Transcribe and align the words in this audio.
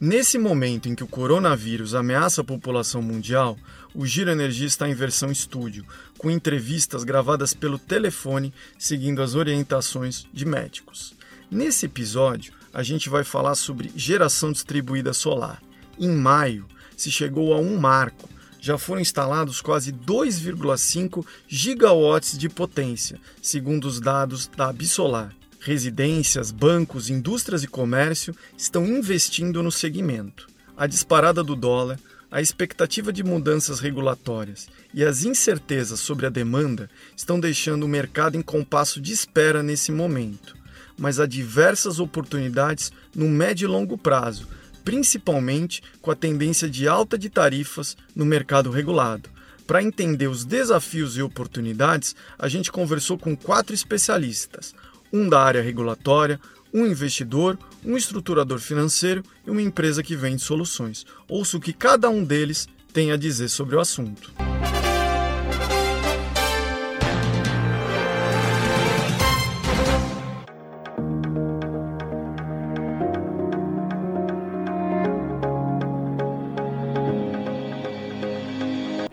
Nesse 0.00 0.38
momento 0.38 0.88
em 0.88 0.94
que 0.94 1.04
o 1.04 1.08
coronavírus 1.08 1.94
ameaça 1.94 2.40
a 2.40 2.44
população 2.44 3.00
mundial, 3.00 3.56
o 3.94 4.04
Giro 4.04 4.30
Energia 4.30 4.66
está 4.66 4.88
em 4.88 4.94
versão 4.94 5.30
estúdio, 5.30 5.86
com 6.18 6.30
entrevistas 6.30 7.04
gravadas 7.04 7.54
pelo 7.54 7.78
telefone, 7.78 8.52
seguindo 8.76 9.22
as 9.22 9.36
orientações 9.36 10.26
de 10.32 10.44
médicos. 10.44 11.14
Nesse 11.48 11.86
episódio, 11.86 12.52
a 12.72 12.82
gente 12.82 13.08
vai 13.08 13.22
falar 13.22 13.54
sobre 13.54 13.92
geração 13.94 14.50
distribuída 14.50 15.12
solar. 15.12 15.62
Em 15.96 16.10
maio, 16.10 16.66
se 16.96 17.10
chegou 17.10 17.54
a 17.54 17.58
um 17.58 17.78
marco. 17.78 18.28
Já 18.60 18.76
foram 18.76 19.00
instalados 19.00 19.60
quase 19.60 19.92
2,5 19.92 21.24
gigawatts 21.46 22.36
de 22.36 22.48
potência, 22.48 23.20
segundo 23.40 23.84
os 23.84 24.00
dados 24.00 24.48
da 24.48 24.70
Absolar. 24.70 25.32
Residências, 25.64 26.50
bancos, 26.50 27.08
indústrias 27.08 27.64
e 27.64 27.66
comércio 27.66 28.36
estão 28.54 28.84
investindo 28.84 29.62
no 29.62 29.72
segmento. 29.72 30.46
A 30.76 30.86
disparada 30.86 31.42
do 31.42 31.56
dólar, 31.56 31.98
a 32.30 32.42
expectativa 32.42 33.10
de 33.10 33.24
mudanças 33.24 33.80
regulatórias 33.80 34.68
e 34.92 35.02
as 35.02 35.24
incertezas 35.24 36.00
sobre 36.00 36.26
a 36.26 36.28
demanda 36.28 36.90
estão 37.16 37.40
deixando 37.40 37.84
o 37.84 37.88
mercado 37.88 38.36
em 38.36 38.42
compasso 38.42 39.00
de 39.00 39.14
espera 39.14 39.62
nesse 39.62 39.90
momento. 39.90 40.54
Mas 40.98 41.18
há 41.18 41.24
diversas 41.24 41.98
oportunidades 41.98 42.92
no 43.14 43.26
médio 43.26 43.64
e 43.64 43.70
longo 43.70 43.96
prazo 43.96 44.46
principalmente 44.84 45.82
com 46.02 46.10
a 46.10 46.14
tendência 46.14 46.68
de 46.68 46.86
alta 46.86 47.16
de 47.16 47.30
tarifas 47.30 47.96
no 48.14 48.26
mercado 48.26 48.70
regulado. 48.70 49.30
Para 49.66 49.82
entender 49.82 50.28
os 50.28 50.44
desafios 50.44 51.16
e 51.16 51.22
oportunidades, 51.22 52.14
a 52.38 52.48
gente 52.48 52.70
conversou 52.70 53.16
com 53.16 53.34
quatro 53.34 53.74
especialistas: 53.74 54.74
um 55.14 55.28
da 55.28 55.40
área 55.40 55.62
regulatória, 55.62 56.40
um 56.72 56.84
investidor, 56.84 57.56
um 57.84 57.96
estruturador 57.96 58.58
financeiro 58.58 59.22
e 59.46 59.50
uma 59.50 59.62
empresa 59.62 60.02
que 60.02 60.16
vende 60.16 60.42
soluções. 60.42 61.06
Ouça 61.28 61.56
o 61.56 61.60
que 61.60 61.72
cada 61.72 62.10
um 62.10 62.24
deles 62.24 62.66
tem 62.92 63.12
a 63.12 63.16
dizer 63.16 63.48
sobre 63.48 63.76
o 63.76 63.80
assunto. 63.80 64.32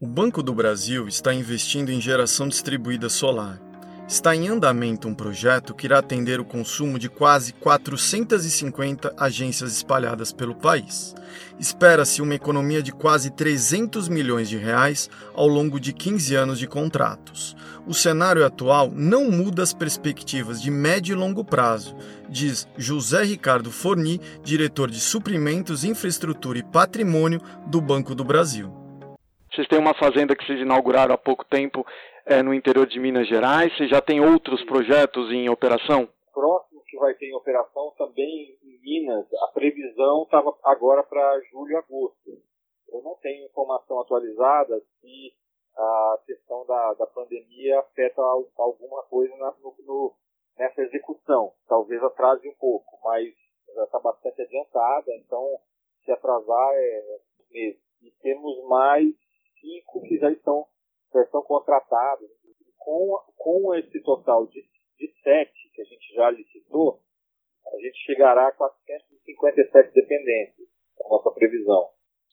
Banco 0.01 0.41
do 0.41 0.53
Brasil 0.53 1.07
está 1.07 1.33
investindo 1.33 1.89
em 1.89 2.01
geração 2.01 2.47
distribuída 2.47 3.07
solar. 3.07 3.70
Está 4.11 4.35
em 4.35 4.49
andamento 4.49 5.07
um 5.07 5.15
projeto 5.15 5.73
que 5.73 5.85
irá 5.85 5.99
atender 5.99 6.37
o 6.37 6.43
consumo 6.43 6.99
de 6.99 7.07
quase 7.07 7.53
450 7.53 9.15
agências 9.17 9.71
espalhadas 9.71 10.33
pelo 10.33 10.53
país. 10.53 11.15
Espera-se 11.57 12.21
uma 12.21 12.35
economia 12.35 12.83
de 12.83 12.91
quase 12.91 13.31
300 13.31 14.09
milhões 14.09 14.49
de 14.49 14.57
reais 14.57 15.09
ao 15.33 15.47
longo 15.47 15.79
de 15.79 15.93
15 15.93 16.35
anos 16.35 16.59
de 16.59 16.67
contratos. 16.67 17.55
O 17.87 17.93
cenário 17.93 18.45
atual 18.45 18.91
não 18.93 19.31
muda 19.31 19.63
as 19.63 19.73
perspectivas 19.73 20.61
de 20.61 20.69
médio 20.69 21.13
e 21.13 21.17
longo 21.17 21.45
prazo, 21.45 21.95
diz 22.27 22.67
José 22.77 23.23
Ricardo 23.23 23.71
Forni, 23.71 24.19
diretor 24.43 24.91
de 24.91 24.99
Suprimentos, 24.99 25.85
Infraestrutura 25.85 26.59
e 26.59 26.63
Patrimônio 26.63 27.39
do 27.65 27.79
Banco 27.79 28.13
do 28.13 28.25
Brasil. 28.25 28.73
Vocês 29.53 29.67
têm 29.69 29.79
uma 29.79 29.93
fazenda 29.93 30.35
que 30.35 30.45
vocês 30.45 30.59
inauguraram 30.59 31.15
há 31.15 31.17
pouco 31.17 31.45
tempo 31.45 31.85
é, 32.25 32.41
no 32.41 32.53
interior 32.53 32.85
de 32.85 32.99
Minas 32.99 33.27
Gerais. 33.27 33.75
Vocês 33.75 33.89
já 33.89 34.01
têm 34.01 34.21
outros 34.21 34.63
projetos 34.65 35.31
em 35.31 35.49
operação? 35.49 36.07
Próximo 36.33 36.81
que 36.85 36.97
vai 36.97 37.13
ter 37.15 37.27
em 37.27 37.35
operação 37.35 37.93
também 37.97 38.57
em 38.63 38.81
Minas, 38.81 39.25
a 39.43 39.47
previsão 39.53 40.23
estava 40.23 40.53
agora 40.63 41.03
para 41.03 41.39
julho 41.51 41.71
e 41.71 41.75
agosto. 41.75 42.31
Eu 42.89 43.01
não 43.01 43.15
tenho 43.21 43.45
informação 43.45 43.99
atualizada 44.01 44.81
se 44.99 45.33
a 45.75 46.19
questão 46.25 46.65
da, 46.65 46.93
da 46.95 47.07
pandemia 47.07 47.79
afeta 47.79 48.21
alguma 48.21 49.03
coisa 49.03 49.33
na, 49.37 49.53
no, 49.61 49.75
no, 49.85 50.15
nessa 50.57 50.81
execução. 50.81 51.53
Talvez 51.67 52.03
atrase 52.03 52.47
um 52.49 52.55
pouco, 52.55 52.99
mas 53.03 53.33
já 53.73 53.83
está 53.83 53.99
bastante 53.99 54.41
adiantada, 54.41 55.11
então 55.15 55.57
se 56.03 56.11
atrasar 56.11 56.73
é 56.73 57.19
meses. 57.49 57.81
E 58.01 58.11
temos 58.21 58.67
mais 58.67 59.13
cinco 59.61 60.01
que 60.01 60.17
já 60.17 60.31
estão, 60.31 60.65
já 61.13 61.21
estão 61.23 61.41
contratados. 61.43 62.29
Com, 62.77 63.15
com 63.37 63.75
esse 63.75 64.01
total 64.01 64.47
de, 64.47 64.61
de 64.97 65.13
sete 65.21 65.69
que 65.73 65.81
a 65.81 65.85
gente 65.85 66.15
já 66.15 66.31
licitou, 66.31 66.99
a 67.67 67.77
gente 67.79 67.97
chegará 68.05 68.47
a 68.47 68.51
457 68.51 69.93
dependentes, 69.93 70.65
a 71.05 71.09
nossa 71.09 71.29
previsão. 71.31 71.89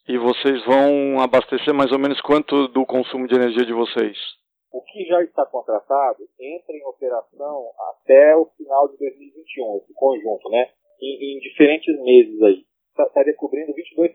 E 0.08 0.16
vocês 0.16 0.64
vão 0.64 1.20
abastecer 1.20 1.74
mais 1.74 1.92
ou 1.92 1.98
menos 1.98 2.18
quanto 2.22 2.68
do 2.68 2.86
consumo 2.86 3.28
de 3.28 3.34
energia 3.34 3.66
de 3.66 3.74
vocês? 3.74 4.16
O 4.72 4.80
que 4.82 5.04
já 5.04 5.22
está 5.22 5.44
contratado 5.44 6.26
entra 6.40 6.74
em 6.74 6.84
operação 6.86 7.70
até 7.90 8.34
o 8.36 8.46
final 8.56 8.88
de 8.88 8.96
2021, 8.96 9.76
esse 9.82 9.92
conjunto, 9.92 10.48
né? 10.48 10.70
Em, 11.00 11.36
em 11.36 11.40
diferentes 11.40 11.94
meses 12.02 12.42
aí 12.42 12.64
estaria 13.06 13.34
cobrindo 13.34 13.72
22%. 13.72 14.14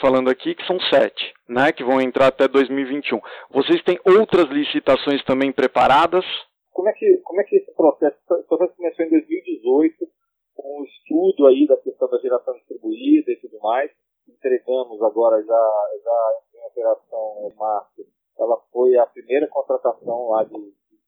Falando 0.00 0.30
aqui 0.30 0.54
que 0.54 0.66
são 0.66 0.78
sete, 0.80 1.34
né, 1.48 1.72
que 1.72 1.84
vão 1.84 2.00
entrar 2.00 2.28
até 2.28 2.46
2021. 2.46 3.20
Vocês 3.50 3.82
têm 3.82 3.98
outras 4.06 4.48
licitações 4.48 5.24
também 5.24 5.52
preparadas? 5.52 6.24
Como 6.72 6.88
é 6.88 6.92
que, 6.92 7.16
como 7.24 7.40
é 7.40 7.44
que 7.44 7.56
esse 7.56 7.74
processo, 7.74 8.16
esse 8.16 8.48
processo 8.48 8.76
começou 8.76 9.04
em 9.04 9.10
2018, 9.10 10.06
com 10.54 10.80
o 10.80 10.84
estudo 10.84 11.46
aí 11.46 11.66
da 11.66 11.76
questão 11.76 12.08
da 12.08 12.18
geração 12.18 12.54
distribuída 12.54 13.32
e 13.32 13.36
tudo 13.36 13.58
mais. 13.60 13.90
Entregamos 14.28 15.02
agora 15.02 15.42
já, 15.42 15.70
já 16.04 16.32
em 16.54 16.66
operação 16.66 17.50
em 17.50 17.56
março. 17.56 18.06
Ela 18.38 18.56
foi 18.72 18.96
a 18.96 19.06
primeira 19.06 19.48
contratação 19.48 20.28
lá 20.28 20.44
de 20.44 20.54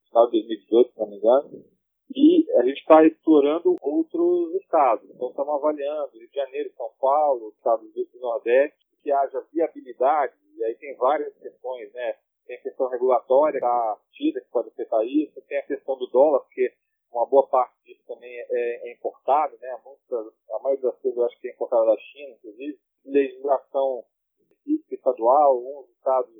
final 0.08 0.26
de 0.26 0.32
2018, 0.32 0.92
se 0.92 0.98
não 0.98 1.08
me 1.08 1.16
engano 1.16 1.64
e 2.15 2.47
a 2.59 2.62
gente 2.65 2.78
está 2.81 3.04
explorando 3.04 3.76
outros 3.81 4.54
estados. 4.56 5.09
Então, 5.10 5.31
estamos 5.31 5.54
avaliando 5.54 6.19
Rio 6.19 6.28
de 6.28 6.34
Janeiro, 6.34 6.72
São 6.76 6.91
Paulo, 7.00 7.53
estados 7.56 7.93
do 7.93 8.21
Nordeste, 8.21 8.78
que 9.03 9.10
haja 9.10 9.44
viabilidade, 9.53 10.34
e 10.56 10.65
aí 10.65 10.75
tem 10.75 10.94
várias 10.97 11.34
questões, 11.38 11.93
né? 11.93 12.16
Tem 12.47 12.56
a 12.56 12.62
questão 12.62 12.88
regulatória 12.88 13.60
da 13.60 13.97
tida 14.12 14.41
que 14.41 14.50
pode 14.50 14.69
afetar 14.69 15.04
isso, 15.04 15.41
tem 15.43 15.59
a 15.59 15.66
questão 15.66 15.97
do 15.97 16.06
dólar, 16.09 16.41
porque 16.41 16.72
uma 17.12 17.26
boa 17.26 17.47
parte 17.47 17.75
disso 17.84 18.03
também 18.06 18.31
é, 18.31 18.88
é 18.88 18.93
importado, 18.93 19.56
né? 19.60 19.78
Muita, 19.84 20.32
a 20.53 20.59
maioria 20.62 20.91
das 20.91 20.99
coisas 21.00 21.19
eu 21.19 21.26
acho 21.26 21.41
que 21.41 21.49
é 21.49 21.53
importada 21.53 21.87
da 21.87 21.97
China, 21.97 22.34
inclusive. 22.34 22.78
Legislação 23.04 24.04
estadual, 24.91 25.53
alguns 25.53 25.88
estados 25.91 26.34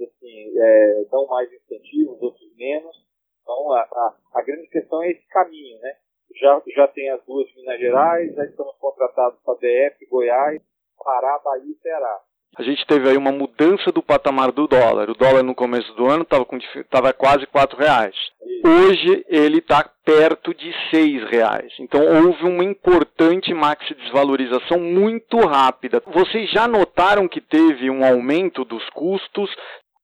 assim, 0.00 0.58
é, 0.58 1.04
dão 1.10 1.26
mais 1.26 1.52
incentivos, 1.52 2.22
outros 2.22 2.56
menos. 2.56 2.96
Então, 3.42 3.72
a, 3.72 3.80
a, 3.80 4.16
a, 4.34 4.39
grande 4.50 4.68
questão 4.68 5.02
é 5.02 5.10
esse 5.10 5.26
caminho, 5.28 5.78
né? 5.80 5.92
Já, 6.40 6.62
já 6.74 6.88
tem 6.88 7.10
as 7.10 7.24
duas 7.24 7.46
de 7.48 7.56
Minas 7.56 7.80
Gerais, 7.80 8.34
já 8.34 8.44
estamos 8.44 8.76
contratados 8.78 9.38
para 9.44 9.54
DF, 9.54 10.06
Goiás, 10.10 10.60
Pará, 11.04 11.38
Bahia 11.44 11.72
e 11.72 11.82
Ceará. 11.82 12.20
A 12.56 12.62
gente 12.62 12.84
teve 12.84 13.08
aí 13.08 13.16
uma 13.16 13.30
mudança 13.30 13.92
do 13.92 14.02
patamar 14.02 14.50
do 14.50 14.66
dólar. 14.66 15.08
O 15.08 15.14
dólar 15.14 15.42
no 15.44 15.54
começo 15.54 15.92
do 15.94 16.06
ano 16.06 16.26
estava 16.74 17.12
quase 17.12 17.46
quatro 17.46 17.78
reais. 17.78 18.14
Isso. 18.42 18.66
Hoje 18.66 19.24
ele 19.28 19.58
está 19.58 19.88
perto 20.04 20.52
de 20.52 20.72
seis 20.90 21.22
reais. 21.30 21.72
Então 21.78 22.00
houve 22.00 22.44
uma 22.44 22.64
importante 22.64 23.54
maxi 23.54 23.94
desvalorização 23.94 24.80
muito 24.80 25.36
rápida. 25.38 26.02
Vocês 26.06 26.50
já 26.50 26.66
notaram 26.66 27.28
que 27.28 27.40
teve 27.40 27.88
um 27.88 28.04
aumento 28.04 28.64
dos 28.64 28.88
custos? 28.90 29.48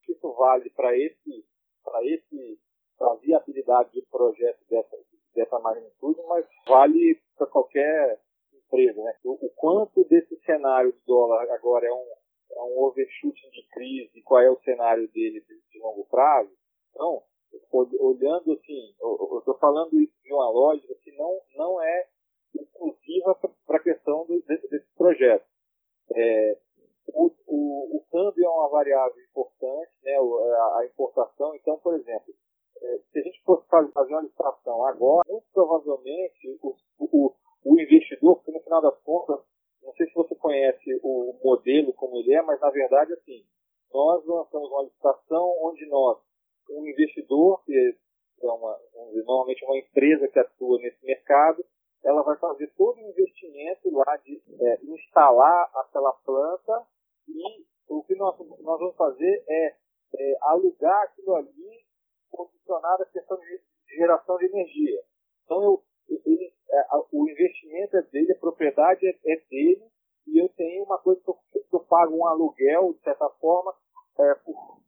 Isso 0.09 0.33
vale 0.39 0.71
para 0.71 0.97
esse, 0.97 1.45
esse 2.05 2.37
para 2.99 3.13
a 3.13 3.17
viabilidade 3.17 3.93
de 3.93 4.03
projetos 4.11 4.37
projeto 4.37 4.65
dessa, 4.69 4.97
dessa 5.35 5.59
magnitude, 5.59 6.21
mas 6.29 6.47
vale 6.67 7.21
para 7.37 7.47
qualquer 7.47 8.21
empresa. 8.53 9.03
Né? 9.03 9.15
O, 9.25 9.47
o, 9.47 9.51
quanto 9.51 10.05
desse 10.05 10.37
cenário 10.45 10.93
do 10.93 11.01
dólar 11.07 11.51
agora 11.51 11.87
é 11.87 11.93
um, 11.93 12.07
é 12.53 12.63
um 12.63 12.93
de 12.95 13.69
crise, 13.71 14.23
qual 14.23 14.41
é 14.41 14.51
o 14.51 14.61
cenário 14.61 15.09
dele 15.09 15.41
de, 15.41 15.61
de 15.71 15.79
longo 15.79 16.05
prazo? 16.07 16.51
Então, 16.91 17.23
olhando 17.73 18.53
assim, 18.53 18.95
eu 19.01 19.39
estou 19.39 19.57
falando 19.59 19.99
isso 20.01 20.15
de 20.23 20.33
uma 20.33 20.51
lógica 20.51 20.95
que 21.03 21.13
não, 21.13 21.41
não 21.55 21.83
é 21.83 22.07
exclusiva 22.55 23.35
para 23.67 23.77
a 23.77 23.83
questão 23.83 24.27
do, 24.27 24.41
desse, 24.43 24.69
desse, 24.69 24.87
projeto. 24.97 25.45
É, 26.15 26.59
o, 27.09 27.31
o, 27.47 27.97
o, 27.97 28.05
câmbio 28.11 28.45
é 28.45 28.49
uma 28.49 28.69
variável 28.69 29.23
importante, 29.23 29.93
né, 30.03 30.17
a 30.17 30.87
importação. 30.87 31.55
Então, 31.55 31.79
por 31.79 31.95
exemplo, 31.95 32.35
se 33.13 33.19
a 33.19 33.23
gente 33.23 33.43
fosse 33.43 33.67
fazer 33.69 34.13
uma 34.13 34.23
licitação 34.23 34.85
agora, 34.87 35.25
muito 35.29 35.47
provavelmente 35.53 36.59
o, 36.63 36.77
o, 36.99 37.35
o 37.65 37.81
investidor, 37.81 38.37
porque 38.37 38.53
no 38.53 38.61
final 38.61 38.83
das 38.83 38.99
contas, 39.01 39.41
não 39.83 39.93
sei 39.95 40.07
se 40.07 40.15
você 40.15 40.35
conhece 40.35 41.01
o 41.03 41.39
modelo 41.43 41.93
como 41.95 42.17
ele 42.17 42.35
é, 42.35 42.43
mas 42.43 42.61
na 42.61 42.71
verdade, 42.71 43.13
assim, 43.13 43.45
nós 43.93 44.25
lançamos 44.27 44.71
uma 44.71 44.83
licitação 44.83 45.55
onde 45.63 45.87
nós, 45.87 46.19
um 46.71 46.87
investidor, 46.87 47.63
que 47.65 47.97
é 48.43 48.47
uma, 48.47 48.79
normalmente 49.15 49.65
uma 49.65 49.79
empresa 49.79 50.29
que 50.29 50.39
atua 50.39 50.79
nesse 50.79 51.05
mercado, 51.05 51.65
ela 52.05 52.23
vai 52.23 52.37
fazer 52.39 52.73
todo 52.77 52.97
o 52.99 53.11
investimento 53.11 53.91
lá 53.91 54.17
de 54.19 54.41
é, 54.61 54.79
instalar 54.85 55.71
aquela 55.75 56.13
planta 56.25 56.87
e 57.29 57.65
o 57.89 58.03
que 58.03 58.15
nós, 58.17 58.39
nós 58.39 58.79
vamos 58.79 58.97
fazer 58.97 59.45
é, 59.49 59.75
é 60.15 60.37
alugar 60.43 61.03
aquilo 61.05 61.35
ali 61.35 61.86
condicionado 62.37 63.03
à 63.03 63.07
questão 63.07 63.39
de 63.39 63.61
geração 63.97 64.37
de 64.39 64.47
energia. 64.47 65.03
Então, 65.45 65.63
eu, 65.63 65.83
ele, 66.09 66.53
é, 66.71 66.85
o 67.13 67.29
investimento 67.29 67.97
é 67.97 68.03
dele, 68.03 68.33
a 68.33 68.39
propriedade 68.39 69.07
é, 69.07 69.11
é, 69.11 69.37
dele, 69.49 69.85
e 70.27 70.39
eu 70.39 70.49
tenho 70.51 70.85
uma 70.85 70.99
coisa 70.99 71.21
que 71.21 71.31
eu, 71.31 71.35
que 71.53 71.75
eu 71.75 71.81
pago 71.81 72.17
um 72.17 72.27
aluguel, 72.27 72.93
de 72.95 73.01
certa 73.03 73.29
forma, 73.41 73.75
é, 74.19 74.35
por, 74.35 74.81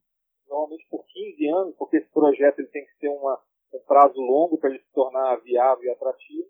normalmente 0.47 0.87
por 0.89 1.05
15 1.05 1.47
anos, 1.49 1.75
porque 1.75 1.97
esse 1.97 2.09
projeto 2.09 2.59
ele 2.59 2.67
tem 2.69 2.85
que 2.85 2.99
ter 2.99 3.09
uma, 3.09 3.41
um 3.73 3.79
prazo 3.79 4.19
longo 4.19 4.57
para 4.57 4.69
ele 4.69 4.79
se 4.79 4.91
tornar 4.91 5.37
viável 5.37 5.85
e 5.85 5.89
atrativo, 5.89 6.49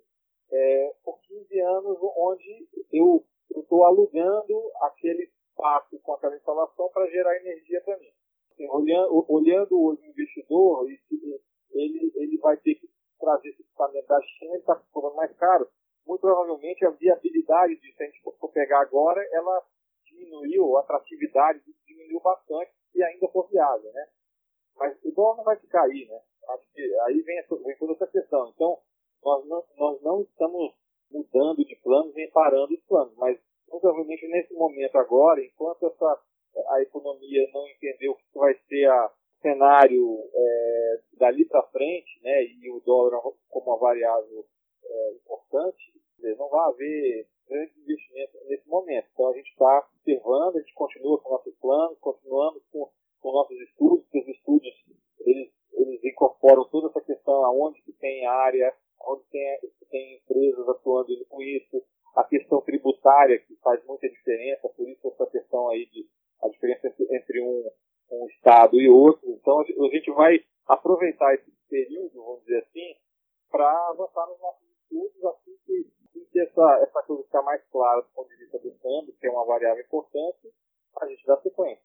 é, 0.51 0.95
por 1.03 1.19
15 1.21 1.59
anos, 1.59 1.97
onde 2.17 2.67
eu 2.91 3.23
estou 3.55 3.83
alugando 3.83 4.71
aquele 4.81 5.23
espaço 5.23 5.99
com 5.99 6.13
aquela 6.13 6.35
instalação 6.35 6.89
para 6.89 7.09
gerar 7.11 7.37
energia 7.37 7.81
para 7.81 7.97
mim. 7.97 8.11
Assim, 8.59 8.67
olhando, 8.69 9.25
olhando 9.29 9.79
o 9.79 9.93
investidor, 9.93 10.85
ele, 11.71 12.11
ele 12.13 12.37
vai 12.39 12.57
ter 12.57 12.75
que 12.75 12.89
trazer 13.17 13.49
esse 13.49 13.61
equipamento 13.61 14.07
da 14.07 14.21
China, 14.21 14.51
ele 14.51 14.59
está 14.59 14.75
cobrando 14.91 15.15
mais 15.15 15.33
caro. 15.37 15.69
Muito 16.05 16.21
provavelmente 16.21 16.85
a 16.85 16.89
viabilidade 16.89 17.79
disso, 17.79 17.95
se 17.95 18.03
a 18.03 18.05
gente 18.07 18.21
for 18.21 18.51
pegar 18.51 18.81
agora, 18.81 19.25
ela 19.31 19.63
diminuiu, 20.05 20.75
a 20.75 20.81
atratividade 20.81 21.61
diminuiu 21.85 22.19
bastante 22.19 22.71
e 22.93 23.03
ainda 23.03 23.27
for 23.29 23.47
viável, 23.49 23.91
né? 23.93 24.07
Mas 24.75 24.97
o 25.03 25.11
dólar 25.11 25.37
não 25.37 25.43
vai 25.43 25.57
ficar 25.57 25.83
aí, 25.83 26.05
né? 26.07 26.19
Acho 26.49 26.71
que 26.73 26.81
aí 26.81 27.21
vem, 27.21 27.43
vem 27.63 27.77
toda 27.77 27.93
essa 27.93 28.07
questão. 28.07 28.49
Então, 28.49 28.79
nós 29.23 29.45
não, 29.45 29.63
nós 29.77 30.01
não 30.01 30.21
estamos 30.21 30.73
mudando 31.11 31.63
de 31.63 31.75
planos 31.77 32.13
nem 32.13 32.29
parando 32.31 32.73
os 32.73 32.83
planos, 32.85 33.15
mas 33.15 33.39
provavelmente 33.67 34.27
nesse 34.27 34.53
momento 34.53 34.97
agora, 34.97 35.43
enquanto 35.43 35.85
essa, 35.85 36.21
a 36.69 36.81
economia 36.81 37.49
não 37.53 37.67
entendeu 37.67 38.11
o 38.11 38.15
que 38.15 38.37
vai 38.37 38.53
ser 38.67 38.89
o 38.89 39.11
cenário 39.41 40.29
é, 40.33 40.99
dali 41.13 41.45
para 41.45 41.63
frente, 41.67 42.19
né, 42.23 42.43
e 42.43 42.69
o 42.71 42.79
dólar 42.81 43.21
como 43.49 43.67
uma 43.67 43.77
variável 43.77 44.45
é, 44.83 45.11
importante, 45.13 45.93
não 46.37 46.49
vai 46.49 46.69
haver 46.69 47.27
grande 47.47 47.79
investimento 47.79 48.37
nesse 48.47 48.67
momento. 48.67 49.07
Então 49.13 49.27
a 49.29 49.33
gente 49.33 49.49
está 49.49 49.87
observando, 49.95 50.57
a 50.57 50.59
gente 50.59 50.73
continua 50.73 51.19
com 51.19 51.29
nossos 51.31 51.55
planos, 51.55 51.97
continuamos 51.99 52.63
com, 52.71 52.89
com 53.21 53.31
nossos 53.31 53.59
estudos, 53.61 54.03
porque 54.03 54.19
os 54.19 54.27
estudos 54.27 54.85
eles, 55.21 55.51
eles 55.73 56.03
incorporam 56.03 56.65
toda 56.69 56.87
essa 56.87 57.01
questão 57.01 57.45
aonde 57.45 57.81
que 57.81 57.93
tem 57.93 58.25
área, 58.25 58.73
onde 59.01 59.23
tem, 59.31 59.59
tem 59.89 60.15
empresas 60.17 60.67
atuando 60.69 61.25
com 61.27 61.41
isso, 61.41 61.83
a 62.15 62.23
questão 62.23 62.61
tributária, 62.61 63.39
que 63.39 63.55
faz 63.57 63.83
muita 63.85 64.09
diferença, 64.09 64.69
por 64.69 64.87
isso 64.87 65.07
essa 65.07 65.25
questão 65.27 65.69
aí 65.69 65.85
de 65.87 66.07
a 66.41 66.47
diferença 66.47 66.87
entre, 66.87 67.15
entre 67.15 67.41
um, 67.41 67.69
e 68.73 68.89
outro. 68.89 69.29
Então, 69.29 69.59
a 69.61 69.63
gente 69.63 70.11
vai 70.11 70.39
aproveitar 70.67 71.33
esse 71.33 71.51
período, 71.69 72.23
vamos 72.23 72.41
dizer 72.41 72.59
assim, 72.59 72.95
para 73.49 73.69
avançar 73.89 74.27
nos 74.27 74.39
nossos 74.39 74.67
estudos, 74.81 75.25
assim 75.25 75.57
que, 75.65 75.87
assim 76.05 76.25
que 76.31 76.39
essa, 76.39 76.79
essa 76.83 77.03
coisa 77.03 77.23
ficar 77.23 77.41
mais 77.41 77.61
clara 77.71 78.01
do 78.01 78.07
ponto 78.09 78.29
de 78.29 78.35
vista 78.37 78.59
do 78.59 78.71
câmbio, 78.71 79.13
que 79.19 79.27
é 79.27 79.31
uma 79.31 79.45
variável 79.45 79.83
importante, 79.83 80.51
a 81.01 81.07
gente 81.07 81.25
dá 81.25 81.37
sequência. 81.37 81.83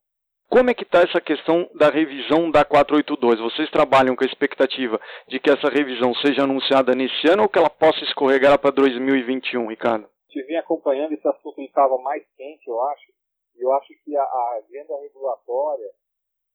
Como 0.48 0.70
é 0.70 0.74
que 0.74 0.84
está 0.84 1.00
essa 1.00 1.20
questão 1.20 1.68
da 1.74 1.88
revisão 1.88 2.50
da 2.50 2.64
482? 2.64 3.40
Vocês 3.40 3.70
trabalham 3.70 4.14
com 4.14 4.24
a 4.24 4.26
expectativa 4.26 5.00
de 5.26 5.40
que 5.40 5.50
essa 5.50 5.68
revisão 5.68 6.14
seja 6.14 6.44
anunciada 6.44 6.94
nesse 6.94 7.26
ano 7.28 7.44
ou 7.44 7.48
que 7.48 7.58
ela 7.58 7.70
possa 7.70 8.04
escorregar 8.04 8.58
para 8.58 8.70
2021, 8.70 9.66
Ricardo? 9.66 10.06
Estive 10.28 10.56
acompanhando 10.56 11.12
esse 11.12 11.26
assunto 11.26 11.56
que 11.56 11.64
estava 11.64 11.96
mais 11.98 12.22
quente, 12.36 12.68
eu 12.68 12.80
acho, 12.82 13.12
e 13.56 13.62
eu 13.64 13.72
acho 13.72 13.88
que 14.04 14.16
a, 14.16 14.22
a 14.22 14.60
agenda 14.62 14.96
regulatória 15.00 15.90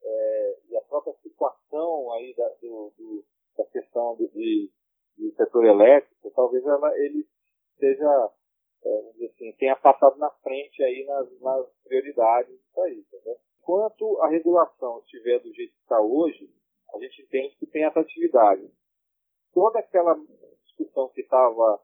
é, 0.03 0.57
e 0.69 0.77
a 0.77 0.81
própria 0.81 1.13
situação 1.21 2.11
aí 2.13 2.33
da, 2.35 2.47
do, 2.61 2.93
do, 2.97 3.25
da 3.57 3.65
questão 3.65 4.15
do, 4.15 4.27
de, 4.29 4.71
do 5.17 5.31
setor 5.35 5.65
elétrico, 5.65 6.31
talvez 6.31 6.65
ela, 6.65 6.97
ele 6.99 7.27
seja, 7.77 8.31
é, 8.83 9.25
assim, 9.25 9.51
tenha 9.57 9.75
passado 9.75 10.17
na 10.17 10.29
frente 10.41 10.83
aí 10.83 11.05
nas, 11.05 11.39
nas 11.41 11.67
prioridades 11.83 12.57
disso 12.57 12.81
aí, 12.81 12.99
entendeu? 12.99 13.37
enquanto 13.69 14.19
a 14.21 14.29
regulação 14.29 14.99
estiver 14.99 15.39
do 15.39 15.53
jeito 15.53 15.73
que 15.73 15.81
está 15.81 16.01
hoje, 16.01 16.49
a 16.91 16.97
gente 16.97 17.21
entende 17.21 17.55
que 17.57 17.67
tem 17.67 17.83
atratividade. 17.85 18.67
Toda 19.53 19.77
aquela 19.77 20.19
discussão 20.63 21.09
que 21.09 21.21
estava 21.21 21.79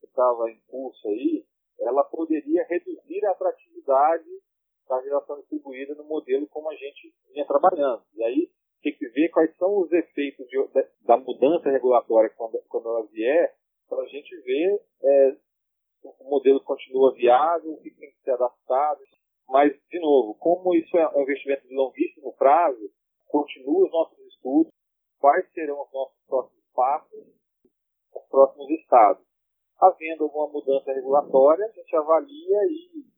que 0.00 0.06
tava 0.08 0.50
em 0.50 0.60
curso 0.68 1.08
aí, 1.08 1.44
ela 1.80 2.02
poderia 2.04 2.64
reduzir 2.64 3.24
a 3.24 3.30
atratividade 3.30 4.28
da 4.88 5.02
geração 5.02 5.38
distribuída 5.40 5.94
no 5.94 6.04
modelo 6.04 6.46
como 6.48 6.70
a 6.70 6.74
gente 6.74 7.12
vinha 7.32 7.46
trabalhando. 7.46 8.02
E 8.14 8.24
aí 8.24 8.50
tem 8.82 8.96
que 8.96 9.08
ver 9.08 9.28
quais 9.28 9.54
são 9.56 9.80
os 9.80 9.92
efeitos 9.92 10.46
de, 10.48 10.56
da 11.02 11.16
mudança 11.16 11.70
regulatória 11.70 12.30
quando, 12.30 12.58
quando 12.68 12.88
ela 12.88 13.06
vier, 13.06 13.54
para 13.88 14.02
a 14.02 14.06
gente 14.06 14.34
ver 14.42 14.80
é, 15.02 15.36
o 16.02 16.30
modelo 16.30 16.62
continua 16.62 17.12
viável, 17.14 17.72
o 17.72 17.80
que 17.80 17.90
tem 17.90 18.10
que 18.10 18.20
ser 18.22 18.32
adaptado. 18.32 19.00
Mas, 19.48 19.72
de 19.90 19.98
novo, 19.98 20.34
como 20.34 20.74
isso 20.74 20.96
é 20.96 21.08
um 21.16 21.22
investimento 21.22 21.66
de 21.66 21.74
longuíssimo 21.74 22.34
prazo, 22.34 22.90
continua 23.26 23.84
os 23.84 23.90
nossos 23.90 24.18
estudos, 24.26 24.72
quais 25.18 25.50
serão 25.52 25.82
os 25.82 25.92
nossos 25.92 26.18
próximos 26.26 26.64
passos, 26.74 27.26
os 28.14 28.28
próximos 28.28 28.70
estados. 28.70 29.26
Havendo 29.80 30.24
alguma 30.24 30.48
mudança 30.48 30.92
regulatória, 30.92 31.64
a 31.64 31.70
gente 31.70 31.96
avalia 31.96 32.64
e 32.70 33.17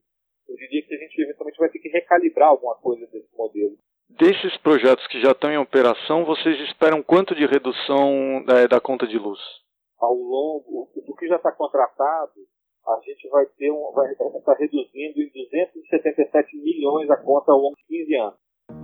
eu 0.51 0.57
diria 0.57 0.83
que 0.83 0.93
a 0.93 0.97
gente 0.97 1.21
eventualmente 1.21 1.57
vai 1.57 1.69
ter 1.69 1.79
que 1.79 1.89
recalibrar 1.89 2.49
alguma 2.49 2.75
coisa 2.75 3.05
desse 3.07 3.29
modelo. 3.35 3.77
Desses 4.09 4.57
projetos 4.57 5.07
que 5.07 5.21
já 5.21 5.31
estão 5.31 5.49
em 5.49 5.57
operação, 5.57 6.25
vocês 6.25 6.59
esperam 6.69 7.01
quanto 7.01 7.33
de 7.33 7.45
redução 7.45 8.43
da, 8.45 8.67
da 8.67 8.79
conta 8.81 9.07
de 9.07 9.17
luz? 9.17 9.39
Ao 9.97 10.13
longo, 10.13 10.89
do 11.07 11.15
que 11.15 11.27
já 11.27 11.37
está 11.37 11.51
contratado, 11.51 12.33
a 12.85 12.99
gente 13.05 13.29
vai 13.29 13.45
ter 13.57 13.71
um, 13.71 13.91
vai 13.93 14.11
estar 14.11 14.53
reduzindo 14.55 15.21
em 15.21 15.31
277 15.31 16.57
milhões 16.57 17.09
a 17.09 17.15
conta 17.15 17.51
ao 17.51 17.59
longo 17.59 17.75
de 17.77 17.85
15 17.85 18.15
anos. 18.15 18.41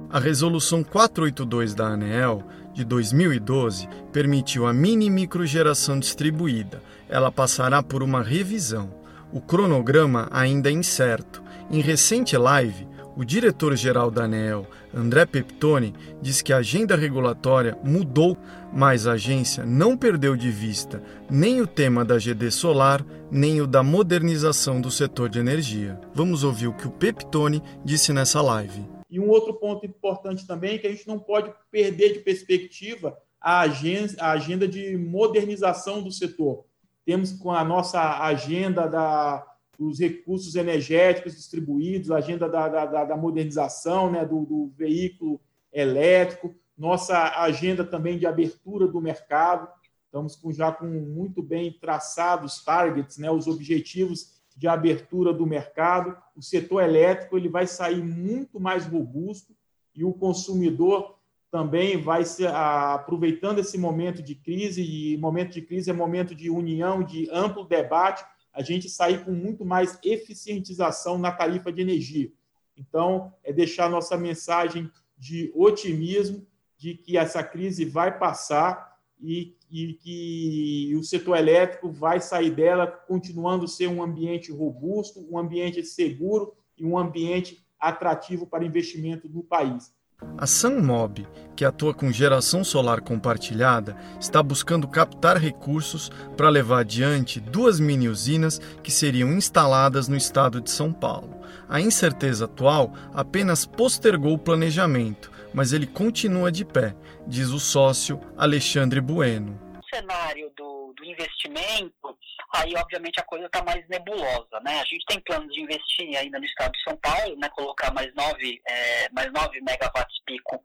A 0.10 0.20
resolução 0.20 0.84
482 0.84 1.76
da 1.76 1.88
ANEEL 1.88 2.42
de 2.72 2.86
2012 2.86 3.90
permitiu 4.14 4.66
a 4.66 4.74
mini 4.74 5.10
microgeração 5.10 6.00
distribuída. 6.00 6.82
Ela 7.10 7.30
passará 7.30 7.84
por 7.84 8.02
uma 8.02 8.24
revisão. 8.24 8.90
O 9.34 9.42
cronograma 9.42 10.30
ainda 10.32 10.70
é 10.70 10.72
incerto. 10.72 11.44
Em 11.70 11.82
recente 11.82 12.38
live, 12.38 12.88
o 13.18 13.26
diretor-geral 13.26 14.10
da 14.10 14.24
ANEEL, 14.24 14.66
André 14.94 15.26
Peptoni, 15.26 15.94
diz 16.22 16.42
que 16.42 16.54
a 16.54 16.58
agenda 16.58 16.96
regulatória 16.96 17.78
mudou, 17.84 18.38
mas 18.72 19.06
a 19.06 19.14
agência 19.14 19.66
não 19.66 19.98
perdeu 19.98 20.38
de 20.38 20.50
vista 20.50 21.04
nem 21.30 21.60
o 21.60 21.68
tema 21.68 22.06
da 22.06 22.18
GD 22.18 22.52
solar, 22.52 23.06
nem 23.30 23.60
o 23.60 23.68
da 23.68 23.84
modernização 23.84 24.80
do 24.80 24.90
setor 24.90 25.28
de 25.28 25.40
energia. 25.40 26.00
Vamos 26.14 26.46
ouvir 26.46 26.68
o 26.68 26.74
que 26.74 26.88
o 26.88 26.92
Peptoni 26.92 27.62
disse 27.84 28.14
nessa 28.14 28.42
live. 28.42 28.86
E 29.10 29.20
um 29.20 29.28
outro 29.28 29.54
ponto 29.56 29.86
importante 29.86 30.48
também 30.48 30.76
é 30.76 30.78
que 30.78 30.88
a 30.88 30.92
gente 30.92 31.08
não 31.08 31.20
pode 31.20 31.52
perder 31.70 32.14
de 32.14 32.20
perspectiva 32.20 33.18
a 33.42 33.60
agenda 33.60 34.68
de 34.68 34.98
modernização 34.98 36.02
do 36.02 36.12
setor. 36.12 36.64
Temos 37.06 37.34
com 37.34 37.52
a 37.52 37.64
nossa 37.64 38.22
agenda 38.22 38.88
da 38.88 39.47
dos 39.78 40.00
recursos 40.00 40.56
energéticos 40.56 41.36
distribuídos, 41.36 42.10
a 42.10 42.18
agenda 42.18 42.50
da, 42.50 42.68
da, 42.68 43.06
da 43.06 43.18
modernização 43.18 44.12
né, 44.12 44.26
do, 44.26 44.44
do, 44.44 44.72
veículo 44.76 45.40
elétrico, 45.72 46.56
nossa 46.76 47.40
agenda 47.42 47.84
também 47.84 48.18
de 48.18 48.26
abertura 48.26 48.88
do 48.88 49.00
mercado. 49.00 49.68
Estamos 50.06 50.36
com, 50.36 50.52
já 50.52 50.72
com 50.72 50.86
muito 50.86 51.44
bem 51.44 51.72
traçados 51.72 52.64
targets, 52.64 53.18
né, 53.18 53.30
os 53.30 53.48
objetivos 53.48 54.38
de 54.56 54.68
abertura 54.68 55.32
do 55.32 55.46
mercado. 55.46 56.18
O 56.36 56.42
setor 56.42 56.82
elétrico 56.82 57.38
ele 57.38 57.50
vai 57.50 57.68
sair 57.68 58.04
muito 58.04 58.60
mais 58.60 58.86
robusto 58.88 59.56
e 59.96 60.04
o 60.04 60.14
consumidor 60.14 61.18
também 61.52 62.02
vai 62.02 62.26
se 62.26 62.46
aproveitando 62.46 63.60
esse 63.60 63.78
momento 63.78 64.22
de 64.22 64.36
crise 64.36 64.82
e 64.82 65.18
momento 65.18 65.54
de 65.54 65.62
crise 65.62 65.90
é 65.90 65.94
momento 65.94 66.36
de 66.36 66.50
união, 66.50 67.04
de 67.04 67.30
amplo 67.32 67.64
debate 67.64 68.26
a 68.58 68.64
gente 68.64 68.90
sair 68.90 69.24
com 69.24 69.32
muito 69.32 69.64
mais 69.64 70.00
eficientização 70.04 71.20
na 71.20 71.32
tarifa 71.32 71.72
de 71.72 71.80
energia. 71.80 72.32
Então, 72.76 73.32
é 73.44 73.54
deixar 73.54 73.88
nossa 73.88 74.18
mensagem 74.18 74.90
de 75.16 75.52
otimismo 75.54 76.44
de 76.76 76.96
que 76.96 77.18
essa 77.18 77.44
crise 77.44 77.86
vai 77.86 78.18
passar 78.18 78.98
e, 79.22 79.56
e 79.70 79.94
que 79.94 80.96
o 80.96 81.04
setor 81.04 81.38
elétrico 81.38 81.92
vai 81.92 82.20
sair 82.20 82.50
dela 82.50 82.88
continuando 82.88 83.66
a 83.66 83.68
ser 83.68 83.88
um 83.88 84.02
ambiente 84.02 84.52
robusto, 84.52 85.24
um 85.32 85.38
ambiente 85.38 85.84
seguro 85.84 86.52
e 86.76 86.84
um 86.84 86.98
ambiente 86.98 87.64
atrativo 87.80 88.48
para 88.48 88.66
investimento 88.66 89.30
no 89.30 89.44
país. 89.44 89.94
A 90.38 90.46
Sunmob, 90.46 91.28
que 91.56 91.66
atua 91.66 91.94
com 91.94 92.12
geração 92.12 92.64
solar 92.64 93.02
compartilhada, 93.02 93.98
está 94.20 94.42
buscando 94.44 94.88
captar 94.88 95.38
recursos 95.38 96.12
para 96.36 96.50
levar 96.50 96.82
adiante 96.82 97.40
duas 97.40 97.80
mini 97.80 98.08
usinas 98.08 98.60
que 98.84 98.92
seriam 98.92 99.32
instaladas 99.34 100.08
no 100.08 100.16
estado 100.16 100.62
de 100.62 100.70
São 100.70 100.94
Paulo. 100.94 101.42
A 101.68 101.82
incerteza 101.82 102.46
atual 102.46 102.94
apenas 103.14 103.66
postergou 103.66 104.34
o 104.34 104.40
planejamento, 104.40 105.32
mas 105.54 105.74
ele 105.74 105.88
continua 105.88 106.52
de 106.52 106.64
pé, 106.64 106.96
diz 107.26 107.50
o 107.50 107.60
sócio 107.60 108.20
Alexandre 108.38 109.02
Bueno. 109.02 109.60
O 109.80 109.96
cenário 109.96 110.52
do, 110.56 110.77
do 110.94 111.06
investimento, 111.06 112.18
aí 112.54 112.74
obviamente 112.76 113.20
a 113.20 113.24
coisa 113.24 113.46
está 113.46 113.64
mais 113.64 113.88
nebulosa, 113.88 114.60
né? 114.62 114.82
A 114.82 114.86
gente 114.86 115.06
tem 115.08 115.20
planos 115.22 115.54
de 115.54 115.62
investir 115.62 116.18
ainda 116.18 116.40
no 116.40 116.46
estado 116.46 116.72
de 116.72 116.84
São 116.84 116.98
Paulo, 116.98 117.36
né? 117.38 117.50
Colocar 117.50 117.94
mais 117.94 118.14
9, 118.14 118.62
é, 118.68 119.10
mais 119.12 119.32
9 119.32 119.62
megawatts 119.62 120.22
pico, 120.26 120.62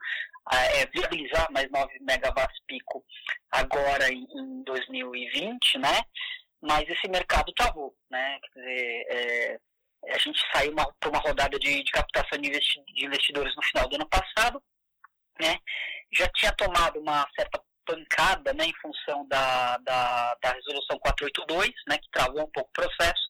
é, 0.53 0.87
viabilizar 0.87 1.51
mais 1.53 1.71
9 1.71 1.99
megawatts 2.01 2.61
pico 2.67 3.05
agora 3.51 4.11
em, 4.11 4.27
em 4.35 4.63
2020, 4.65 5.79
né? 5.79 6.03
Mas 6.61 6.89
esse 6.89 7.09
mercado 7.09 7.53
travou, 7.55 7.95
né? 8.11 8.39
Quer 8.41 8.61
dizer, 8.61 9.07
é, 9.11 9.61
a 10.11 10.19
gente 10.19 10.41
saiu 10.53 10.75
para 10.75 11.11
uma 11.11 11.21
rodada 11.21 11.59
de, 11.59 11.83
de 11.83 11.91
captação 11.93 12.39
de, 12.39 12.49
investi 12.49 12.83
de 12.95 13.07
investidores 13.07 13.55
no 13.55 13.63
final 13.63 13.89
do 13.89 13.97
ano 13.97 14.09
passado, 14.09 14.63
né, 15.41 15.59
já 16.13 16.29
tinha 16.35 16.53
tomado 16.53 17.01
uma 17.01 17.27
certa 17.37 17.63
pancada 17.85 18.53
né, 18.53 18.65
em 18.65 18.75
função 18.81 19.27
da, 19.29 19.79
da, 19.79 20.37
da 20.43 20.53
resolução 20.53 20.99
482, 20.99 21.71
né, 21.89 21.99
que 21.99 22.11
travou 22.11 22.43
um 22.43 22.51
pouco 22.51 22.71
o 22.71 22.73
processo, 22.73 23.29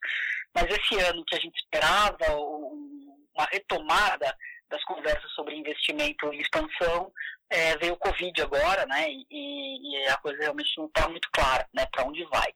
mas 0.54 0.64
esse 0.70 0.98
ano 1.00 1.24
que 1.24 1.36
a 1.36 1.40
gente 1.40 1.56
esperava 1.56 2.36
uma 2.36 3.46
retomada 3.50 4.36
das 4.68 4.82
conversas 4.84 5.30
sobre 5.32 5.54
investimento 5.54 6.32
e 6.32 6.40
expansão, 6.40 7.12
é, 7.50 7.76
veio 7.76 7.94
o 7.94 7.98
Covid 7.98 8.40
agora, 8.42 8.86
né, 8.86 9.06
e, 9.10 9.26
e 9.30 10.08
a 10.08 10.16
coisa 10.18 10.38
realmente 10.40 10.76
não 10.78 10.86
está 10.86 11.08
muito 11.08 11.28
clara 11.30 11.68
né, 11.74 11.86
para 11.92 12.04
onde 12.04 12.24
vai. 12.24 12.52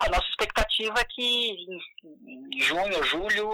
A 0.00 0.08
nossa 0.08 0.28
expectativa 0.28 1.00
é 1.00 1.04
que 1.04 1.56
em 2.04 2.60
junho 2.60 3.02
julho 3.02 3.50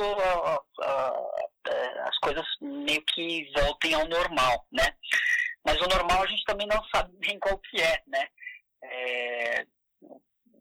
as 2.05 2.19
coisas 2.19 2.45
meio 2.61 3.03
que 3.03 3.51
voltem 3.57 3.95
ao 3.95 4.07
normal, 4.07 4.67
né? 4.71 4.95
Mas 5.65 5.81
o 5.81 5.89
normal 5.89 6.23
a 6.23 6.27
gente 6.27 6.45
também 6.45 6.67
não 6.67 6.83
sabe 6.95 7.17
bem 7.19 7.39
qual 7.39 7.59
que 7.59 7.81
é, 7.81 8.03
né? 8.07 8.27
É, 8.83 9.67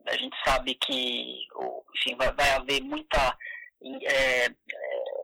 a 0.08 0.18
gente 0.18 0.36
sabe 0.46 0.76
que 0.76 1.46
enfim, 1.96 2.16
vai, 2.18 2.32
vai 2.34 2.52
haver 2.52 2.82
muita, 2.82 3.38
é, 3.82 4.46
é, 4.46 4.52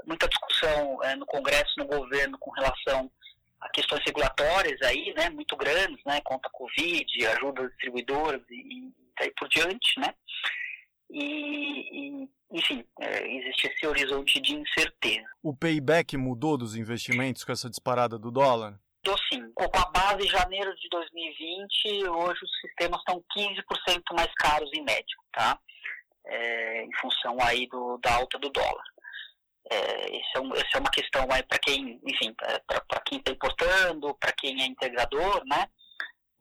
muita 0.06 0.28
discussão 0.28 1.04
é, 1.04 1.16
no 1.16 1.26
Congresso, 1.26 1.74
no 1.78 1.86
governo, 1.86 2.38
com 2.40 2.52
relação 2.52 3.12
a 3.60 3.70
questões 3.70 4.02
regulatórias 4.06 4.82
aí, 4.84 5.14
né, 5.16 5.30
muito 5.30 5.56
grandes, 5.58 6.02
né, 6.06 6.22
contra 6.24 6.50
a 6.50 6.54
Covid, 6.54 7.28
ajuda 7.28 7.62
aos 7.62 7.70
distribuidores 7.72 8.42
e, 8.50 8.56
e 8.56 8.94
daí 9.20 9.32
por 9.38 9.50
diante, 9.50 10.00
né? 10.00 10.14
E, 11.10 12.24
e 12.24 12.30
enfim, 12.52 12.86
é, 13.00 13.38
existe 13.38 13.68
esse 13.68 13.86
horizonte 13.86 14.40
de 14.40 14.56
incerteza. 14.56 15.28
O 15.44 15.54
payback 15.54 16.16
mudou 16.16 16.58
dos 16.58 16.76
investimentos 16.76 17.44
com 17.44 17.52
essa 17.52 17.70
disparada 17.70 18.18
do 18.18 18.32
dólar? 18.32 18.80
Mudou 19.06 19.18
sim. 19.32 19.51
Com 19.53 19.65
a 19.77 19.89
base 19.91 20.25
de 20.25 20.27
janeiro 20.27 20.75
de 20.75 20.89
2020, 20.89 22.08
hoje 22.10 22.39
os 22.44 22.60
sistemas 22.62 23.00
estão 23.00 23.24
15% 23.36 24.01
mais 24.13 24.32
caros 24.36 24.70
em 24.74 24.84
média, 24.84 25.15
tá? 25.32 25.60
É, 26.25 26.84
em 26.84 26.94
função 27.00 27.38
aí 27.41 27.68
do, 27.68 27.98
da 27.98 28.15
alta 28.15 28.38
do 28.38 28.50
dólar. 28.50 28.84
É, 29.72 30.18
esse 30.18 30.29
é 30.36 30.39
um, 30.39 30.53
essa 30.53 30.77
é 30.77 30.79
uma 30.79 30.91
questão 30.91 31.27
aí 31.32 31.44
para 31.44 31.60
quem, 31.60 32.00
enfim, 32.03 32.34
para 32.34 33.01
quem 33.06 33.20
está 33.20 33.32
importando, 33.32 34.15
para 34.15 34.34
quem 34.34 34.62
é 34.62 34.65
integrador, 34.65 35.44
né? 35.46 35.68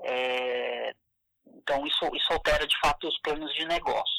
É, 0.02 0.94
então, 1.46 1.86
isso, 1.86 2.04
isso 2.14 2.32
altera 2.32 2.66
de 2.66 2.78
fato 2.80 3.06
os 3.06 3.20
planos 3.20 3.52
de 3.54 3.66
negócio. 3.66 4.18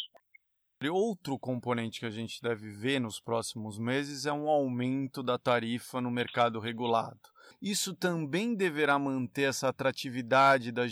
Outro 0.92 1.38
componente 1.38 2.00
que 2.00 2.06
a 2.06 2.10
gente 2.10 2.42
deve 2.42 2.70
ver 2.70 3.02
nos 3.02 3.20
próximos 3.20 3.78
meses 3.78 4.26
é 4.26 4.32
um 4.32 4.48
aumento 4.48 5.22
da 5.22 5.38
tarifa 5.38 6.00
no 6.00 6.10
mercado 6.10 6.58
regulado. 6.60 7.20
Isso 7.62 7.94
também 7.94 8.56
deverá 8.56 8.98
manter 8.98 9.50
essa 9.50 9.70
atratividade 9.70 10.72
da 10.72 10.84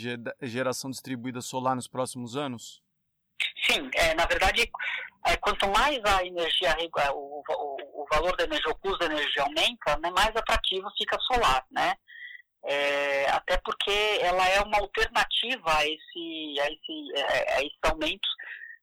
geração 0.42 0.90
distribuída 0.90 1.42
solar 1.42 1.76
nos 1.76 1.88
próximos 1.88 2.36
anos? 2.36 2.82
Sim, 3.66 3.90
é, 3.94 4.14
na 4.16 4.26
verdade, 4.26 4.70
é, 5.26 5.38
quanto 5.38 5.68
mais 5.70 6.00
a 6.06 6.26
energia, 6.26 6.76
o, 7.14 7.44
o, 7.48 8.02
o, 8.02 8.06
valor 8.12 8.36
da 8.36 8.46
energia, 8.46 8.72
o 8.72 8.76
custo 8.76 9.00
da 9.00 9.06
energia 9.06 9.44
aumenta, 9.44 9.98
né, 10.00 10.10
mais 10.12 10.36
atrativo 10.36 10.90
fica 10.98 11.16
a 11.16 11.20
solar, 11.20 11.66
né? 11.70 11.94
é, 12.68 13.30
até 13.30 13.58
porque 13.58 14.20
ela 14.22 14.48
é 14.50 14.60
uma 14.62 14.78
alternativa 14.80 15.74
a, 15.74 15.86
esse, 15.86 16.60
a, 16.60 16.66
esse, 16.72 17.14
é, 17.16 17.54
a 17.56 17.62
esses 17.62 17.80
aumentos, 17.84 18.30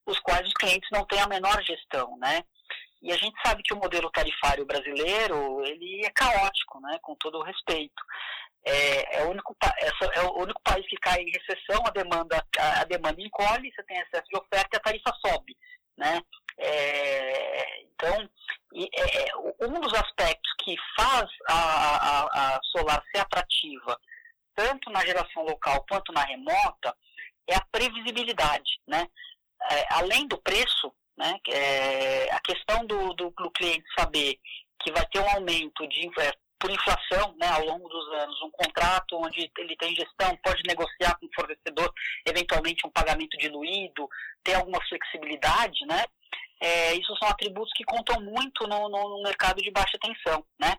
os 0.07 0.19
quais 0.21 0.47
os 0.47 0.55
clientes 0.55 0.89
não 0.91 1.07
têm 1.07 1.21
a 1.21 1.29
menor 1.29 1.63
gestão, 1.63 2.17
né? 2.19 2.43
E 3.05 3.13
a 3.13 3.17
gente 3.19 3.37
sabe 3.45 3.63
que 3.63 3.75
o 3.75 3.77
modelo 3.77 4.11
tarifário 4.11 4.65
brasileiro 4.65 5.63
ele 5.67 6.07
é 6.07 6.11
caótico, 6.11 6.81
né? 6.81 6.99
Com 7.03 7.15
todo 7.17 7.39
o 7.39 7.43
respeito. 7.43 8.03
É, 8.65 9.19
é, 9.19 9.25
o 9.25 9.31
único, 9.31 9.55
é, 9.63 10.19
é 10.19 10.23
o 10.23 10.41
único 10.41 10.63
país 10.63 10.87
que 10.89 10.97
cai 10.97 11.21
em 11.21 11.31
recessão, 11.31 11.83
a 11.87 11.91
demanda, 11.91 12.43
a, 12.59 12.85
demanda 12.85 13.21
encolhe, 13.21 13.71
você 13.71 13.83
tem 13.83 13.99
excesso 13.99 14.25
de 14.27 14.39
oferta 14.39 14.71
e 14.73 14.77
a 14.79 14.81
tarifa 14.81 15.13
sobe, 15.21 15.55
né? 15.99 16.19
É, 16.57 17.83
então, 17.83 18.31
e, 18.73 18.89
é, 18.97 19.67
um 19.67 19.81
dos 19.81 19.93
aspectos 19.93 20.55
que 20.65 20.75
faz 20.99 21.29
a, 21.51 21.55
a, 21.55 22.57
a, 22.57 22.61
solar 22.73 23.05
ser 23.15 23.21
atrativa, 23.21 24.01
tanto 24.55 24.89
na 24.91 25.05
geração 25.05 25.43
local 25.43 25.85
quanto 25.87 26.11
na 26.15 26.25
remota, 26.25 26.97
é 27.47 27.55
a 27.55 27.67
previsibilidade, 27.71 28.81
né? 28.89 29.07
É, 29.71 29.87
além 29.91 30.27
do 30.27 30.39
preço, 30.39 30.91
né? 31.17 31.39
É, 31.49 32.33
a 32.33 32.41
questão 32.41 32.85
do, 32.87 33.15
do, 33.15 33.31
do, 33.31 33.51
cliente 33.65 33.85
saber 33.99 34.39
que 34.81 34.93
vai 34.93 35.07
ter 35.07 35.21
um 35.21 35.31
aumento 35.31 35.87
de 35.89 36.07
é, 36.21 36.33
por 36.59 36.71
inflação, 36.71 37.35
né, 37.39 37.49
ao 37.49 37.65
longo 37.65 37.89
dos 37.89 38.09
anos, 38.21 38.43
um 38.43 38.51
contrato 38.51 39.17
onde 39.17 39.51
ele 39.59 39.77
tem 39.77 39.95
gestão, 39.95 40.37
pode 40.43 40.63
negociar 40.67 41.15
com 41.19 41.27
o 41.27 41.35
fornecedor, 41.35 41.93
eventualmente 42.27 42.87
um 42.87 42.91
pagamento 42.91 43.37
diluído, 43.39 44.09
ter 44.43 44.55
alguma 44.55 44.81
flexibilidade, 44.89 45.85
né? 45.87 46.05
é, 46.61 46.95
isso 46.95 47.15
são 47.19 47.29
atributos 47.29 47.73
que 47.77 47.85
contam 47.85 48.21
muito 48.23 48.67
no, 48.67 48.89
no, 48.89 49.23
mercado 49.23 49.61
de 49.61 49.71
baixa 49.71 49.99
tensão, 50.01 50.45
né? 50.59 50.75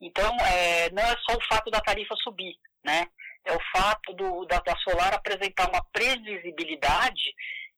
Então, 0.00 0.36
é, 0.40 0.90
não 0.90 1.02
é 1.02 1.16
só 1.28 1.36
o 1.36 1.44
fato 1.48 1.70
da 1.70 1.80
tarifa 1.80 2.14
subir, 2.22 2.56
né? 2.84 3.06
É 3.44 3.52
o 3.52 3.60
fato 3.74 4.12
do, 4.14 4.44
da, 4.44 4.60
da 4.60 4.76
solar 4.78 5.14
apresentar 5.14 5.68
uma 5.68 5.84
previsibilidade 5.92 7.34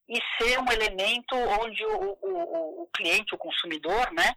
e 0.08 0.18
ser 0.38 0.58
um 0.58 0.72
elemento 0.72 1.34
onde 1.34 1.84
o, 1.84 2.18
o, 2.22 2.82
o 2.82 2.88
cliente, 2.94 3.34
o 3.34 3.38
consumidor, 3.38 4.10
né, 4.12 4.34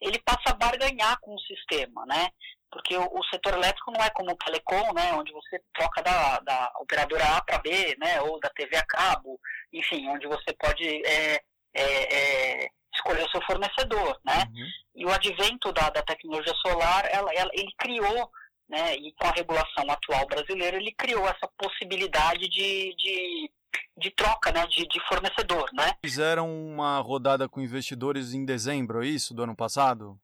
ele 0.00 0.18
passa 0.20 0.50
a 0.50 0.54
barganhar 0.54 1.18
com 1.20 1.34
o 1.34 1.40
sistema, 1.40 2.06
né? 2.06 2.30
Porque 2.70 2.96
o, 2.96 3.04
o, 3.04 3.24
setor 3.24 3.54
elétrico 3.54 3.90
não 3.90 4.02
é 4.02 4.08
como 4.10 4.30
o 4.30 4.36
telecom, 4.36 4.92
né, 4.94 5.12
onde 5.12 5.32
você 5.32 5.60
troca 5.74 6.02
da, 6.02 6.38
da 6.40 6.72
operadora 6.80 7.36
A 7.36 7.42
para 7.42 7.58
B, 7.58 7.96
né, 7.98 8.20
ou 8.22 8.40
da 8.40 8.48
TV 8.50 8.76
a 8.76 8.86
cabo, 8.86 9.38
enfim, 9.72 10.08
onde 10.08 10.26
você 10.26 10.54
pode 10.54 10.86
é, 11.04 11.42
é, 11.74 12.62
é, 12.64 12.68
escolher 12.94 13.24
o 13.24 13.30
seu 13.30 13.42
fornecedor, 13.42 14.18
né? 14.24 14.44
Uhum. 14.54 14.68
E 14.94 15.04
o 15.04 15.10
advento 15.10 15.72
da, 15.72 15.90
da 15.90 16.02
tecnologia 16.02 16.54
solar, 16.54 17.06
ela, 17.10 17.30
ela, 17.34 17.50
ele 17.52 17.72
criou, 17.78 18.30
né? 18.68 18.94
E 18.94 19.12
com 19.14 19.26
a 19.26 19.32
regulação 19.32 19.90
atual 19.90 20.26
brasileira, 20.26 20.76
ele 20.76 20.92
criou 20.92 21.28
essa 21.28 21.48
possibilidade 21.58 22.48
de, 22.48 22.94
de, 22.96 23.50
de 23.96 24.10
troca, 24.10 24.50
né? 24.52 24.66
De, 24.66 24.86
de 24.86 25.00
fornecedor, 25.06 25.70
né? 25.72 25.94
Fizeram 26.04 26.48
uma 26.50 26.98
rodada 27.00 27.48
com 27.48 27.60
investidores 27.60 28.32
em 28.32 28.44
dezembro, 28.44 29.04
é 29.04 29.06
isso, 29.06 29.34
do 29.34 29.42
ano 29.42 29.56
passado? 29.56 30.18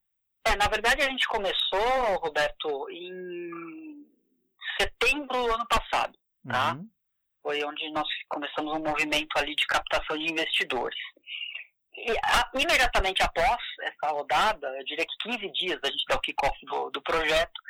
É, 0.44 0.54
na 0.56 0.68
verdade 0.68 1.02
a 1.02 1.08
gente 1.10 1.26
começou, 1.26 2.18
Roberto, 2.22 2.88
em 2.90 4.06
setembro 4.80 5.44
do 5.44 5.54
ano 5.54 5.66
passado, 5.66 6.16
tá? 6.46 6.74
Uhum. 6.74 6.88
Foi 7.42 7.64
onde 7.64 7.90
nós 7.90 8.08
começamos 8.28 8.76
um 8.76 8.82
movimento 8.82 9.36
ali 9.36 9.54
de 9.54 9.66
captação 9.66 10.16
de 10.16 10.30
investidores. 10.30 10.98
E, 11.96 12.10
a, 12.22 12.50
imediatamente 12.54 13.22
após 13.22 13.58
essa 13.82 14.12
rodada, 14.12 14.68
eu 14.78 14.84
diria 14.84 15.06
que 15.06 15.30
15 15.30 15.52
dias 15.52 15.80
da 15.80 15.90
gente 15.90 16.04
dar 16.08 16.16
o 16.16 16.20
kickoff 16.20 16.66
do, 16.66 16.90
do 16.90 17.02
projeto, 17.02 17.60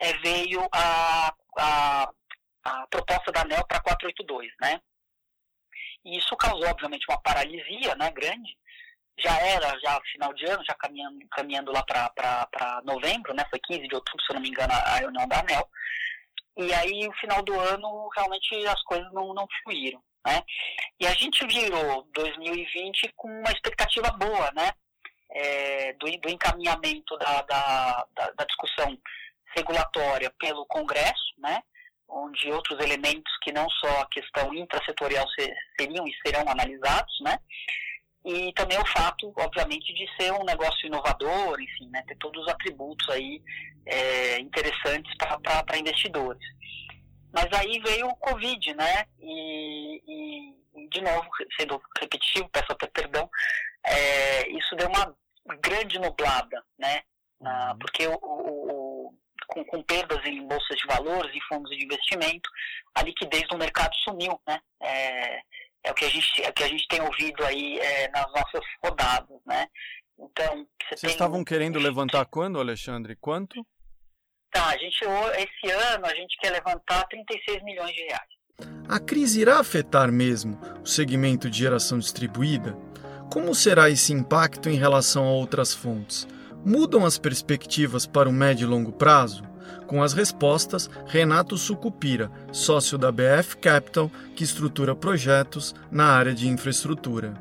é, 0.00 0.12
veio 0.14 0.66
a, 0.72 1.34
a, 1.58 2.10
a, 2.64 2.86
proposta 2.88 3.30
da 3.32 3.42
ANEL 3.42 3.66
para 3.66 3.80
482, 3.80 4.50
né? 4.60 4.80
E 6.06 6.18
isso 6.18 6.36
causou, 6.36 6.68
obviamente, 6.68 7.04
uma 7.08 7.20
paralisia 7.20 7.96
né, 7.96 8.12
grande. 8.12 8.56
Já 9.18 9.36
era, 9.40 9.76
já 9.80 10.00
final 10.12 10.32
de 10.34 10.46
ano, 10.46 10.62
já 10.64 10.74
caminhando, 10.74 11.18
caminhando 11.32 11.72
lá 11.72 11.82
para 11.82 12.80
novembro, 12.84 13.34
né? 13.34 13.44
Foi 13.50 13.58
15 13.58 13.88
de 13.88 13.94
outubro, 13.94 14.24
se 14.24 14.30
eu 14.30 14.34
não 14.34 14.42
me 14.42 14.50
engano, 14.50 14.72
a 14.72 14.96
reunião 14.98 15.26
da 15.26 15.40
ANEL. 15.40 15.68
e 16.58 16.72
aí, 16.74 17.06
no 17.06 17.12
final 17.14 17.42
do 17.42 17.58
ano, 17.58 18.08
realmente 18.14 18.54
as 18.68 18.80
coisas 18.84 19.12
não, 19.12 19.34
não 19.34 19.48
fluíram. 19.64 20.00
Né? 20.24 20.42
E 21.00 21.06
a 21.06 21.12
gente 21.12 21.44
virou 21.46 22.08
2020 22.14 23.12
com 23.16 23.28
uma 23.28 23.50
expectativa 23.50 24.10
boa, 24.12 24.50
né? 24.52 24.72
É, 25.30 25.92
do, 25.94 26.06
do, 26.18 26.28
encaminhamento 26.28 27.16
da, 27.18 27.42
da, 27.42 28.06
da, 28.14 28.30
da, 28.30 28.44
discussão 28.44 28.96
regulatória 29.56 30.32
pelo 30.38 30.64
Congresso, 30.66 31.34
né? 31.38 31.62
Onde 32.08 32.50
outros 32.50 32.78
elementos 32.80 33.32
que 33.42 33.52
não 33.52 33.68
só 33.68 34.00
a 34.00 34.08
questão 34.08 34.54
intrasetorial 34.54 35.26
seriam 35.78 36.06
e 36.06 36.14
serão 36.24 36.48
analisados, 36.48 37.20
né? 37.20 37.38
e 38.26 38.52
também 38.54 38.76
o 38.76 38.86
fato, 38.86 39.32
obviamente, 39.36 39.94
de 39.94 40.04
ser 40.16 40.32
um 40.32 40.44
negócio 40.44 40.84
inovador, 40.84 41.60
enfim, 41.60 41.88
né? 41.90 42.02
ter 42.08 42.16
todos 42.16 42.42
os 42.42 42.48
atributos 42.48 43.08
aí 43.08 43.40
é, 43.86 44.40
interessantes 44.40 45.14
para 45.16 45.78
investidores. 45.78 46.42
Mas 47.32 47.46
aí 47.52 47.78
veio 47.78 48.08
o 48.08 48.16
Covid, 48.16 48.74
né? 48.74 49.04
E, 49.20 50.02
e, 50.08 50.88
de 50.88 51.00
novo, 51.02 51.28
sendo 51.56 51.80
repetitivo, 52.00 52.48
peço 52.48 52.72
até 52.72 52.88
perdão, 52.88 53.30
é, 53.84 54.48
isso 54.48 54.74
deu 54.74 54.88
uma 54.88 55.14
grande 55.60 55.96
nublada, 56.00 56.64
né? 56.76 57.02
Ah, 57.44 57.72
uhum. 57.72 57.78
porque 57.78 58.06
o, 58.08 58.18
o, 58.22 58.75
com, 59.46 59.64
com, 59.64 59.82
perdas 59.82 60.24
em 60.24 60.46
bolsas 60.46 60.76
de 60.76 60.86
valores 60.86 61.34
e 61.34 61.40
fundos 61.48 61.70
de 61.76 61.84
investimento, 61.84 62.48
a 62.94 63.02
liquidez 63.02 63.46
do 63.48 63.58
mercado 63.58 63.94
sumiu, 63.96 64.40
né? 64.46 64.60
É, 64.82 65.40
é 65.84 65.90
o 65.90 65.94
que 65.94 66.04
a 66.04 66.08
gente, 66.08 66.42
é 66.42 66.48
o 66.48 66.52
que 66.52 66.64
a 66.64 66.68
gente 66.68 66.86
tem 66.88 67.00
ouvido 67.00 67.44
aí 67.44 67.78
é, 67.78 68.08
nas 68.10 68.26
nossas 68.32 68.64
rodadas, 68.84 69.38
né? 69.46 69.66
Então, 70.18 70.66
você 70.82 70.96
Vocês 70.96 71.12
estavam 71.12 71.44
querendo 71.44 71.78
levantar 71.78 72.24
quando, 72.26 72.58
Alexandre? 72.58 73.16
Quanto? 73.16 73.64
Tá, 74.50 74.68
a 74.68 74.78
gente, 74.78 74.98
esse 75.04 75.72
ano 75.72 76.06
a 76.06 76.14
gente 76.14 76.36
quer 76.38 76.50
levantar 76.50 77.06
36 77.08 77.62
milhões 77.62 77.92
de 77.92 78.02
reais. 78.02 78.36
A 78.88 78.98
crise 78.98 79.42
irá 79.42 79.58
afetar 79.58 80.10
mesmo 80.10 80.58
o 80.82 80.86
segmento 80.86 81.50
de 81.50 81.58
geração 81.58 81.98
distribuída? 81.98 82.74
Como 83.30 83.54
será 83.54 83.90
esse 83.90 84.12
impacto 84.12 84.70
em 84.70 84.76
relação 84.76 85.24
a 85.24 85.32
outras 85.32 85.74
fontes? 85.74 86.26
Mudam 86.66 87.06
as 87.06 87.16
perspectivas 87.16 88.06
para 88.06 88.28
o 88.28 88.32
médio 88.32 88.66
e 88.66 88.68
longo 88.68 88.90
prazo? 88.90 89.44
Com 89.86 90.02
as 90.02 90.12
respostas, 90.12 90.90
Renato 91.06 91.56
Sucupira, 91.56 92.28
sócio 92.50 92.98
da 92.98 93.12
BF 93.12 93.56
Capital, 93.58 94.10
que 94.34 94.42
estrutura 94.42 94.92
projetos 94.92 95.76
na 95.92 96.06
área 96.06 96.34
de 96.34 96.48
infraestrutura. 96.48 97.40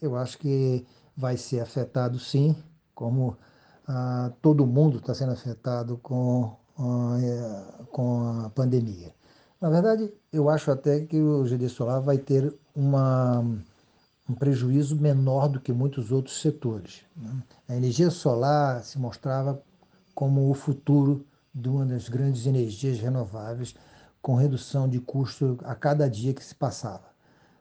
Eu 0.00 0.16
acho 0.16 0.38
que 0.38 0.86
vai 1.14 1.36
ser 1.36 1.60
afetado 1.60 2.18
sim, 2.18 2.56
como 2.94 3.36
ah, 3.86 4.32
todo 4.40 4.66
mundo 4.66 4.96
está 4.96 5.12
sendo 5.12 5.32
afetado 5.32 5.98
com, 5.98 6.56
ah, 6.78 7.18
é, 7.20 7.84
com 7.90 8.40
a 8.42 8.48
pandemia. 8.48 9.14
Na 9.60 9.68
verdade, 9.68 10.10
eu 10.32 10.48
acho 10.48 10.70
até 10.70 11.00
que 11.00 11.20
o 11.20 11.44
GD 11.44 11.68
Solar 11.68 12.00
vai 12.00 12.16
ter 12.16 12.54
uma, 12.74 13.44
um 14.28 14.34
prejuízo 14.34 14.96
menor 14.96 15.48
do 15.48 15.60
que 15.60 15.72
muitos 15.72 16.10
outros 16.10 16.40
setores. 16.40 17.02
Né? 17.16 17.42
A 17.68 17.76
energia 17.76 18.10
solar 18.10 18.82
se 18.82 18.98
mostrava 18.98 19.62
como 20.14 20.50
o 20.50 20.54
futuro 20.54 21.24
de 21.54 21.68
uma 21.68 21.86
das 21.86 22.08
grandes 22.08 22.46
energias 22.46 22.98
renováveis, 22.98 23.74
com 24.20 24.34
redução 24.34 24.88
de 24.88 24.98
custo 24.98 25.58
a 25.62 25.74
cada 25.74 26.10
dia 26.10 26.34
que 26.34 26.44
se 26.44 26.54
passava. 26.54 27.04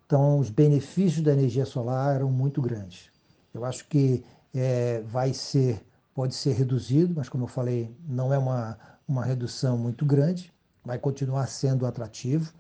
Então, 0.06 0.40
os 0.40 0.50
benefícios 0.50 1.24
da 1.24 1.34
energia 1.34 1.66
solar 1.66 2.16
eram 2.16 2.32
muito 2.32 2.62
grandes. 2.62 3.10
Eu 3.54 3.64
acho 3.64 3.88
que 3.88 4.24
é, 4.54 5.02
vai 5.02 5.34
ser 5.34 5.86
pode 6.16 6.34
ser 6.34 6.54
reduzido, 6.54 7.14
mas 7.14 7.28
como 7.28 7.44
eu 7.44 7.48
falei, 7.48 7.94
não 8.08 8.34
é 8.34 8.38
uma, 8.38 8.80
uma 9.06 9.26
redução 9.26 9.78
muito 9.78 10.06
grande, 10.06 10.52
vai 10.84 10.98
continuar 10.98 11.46
sendo 11.48 11.86
atrativo. 11.86 12.54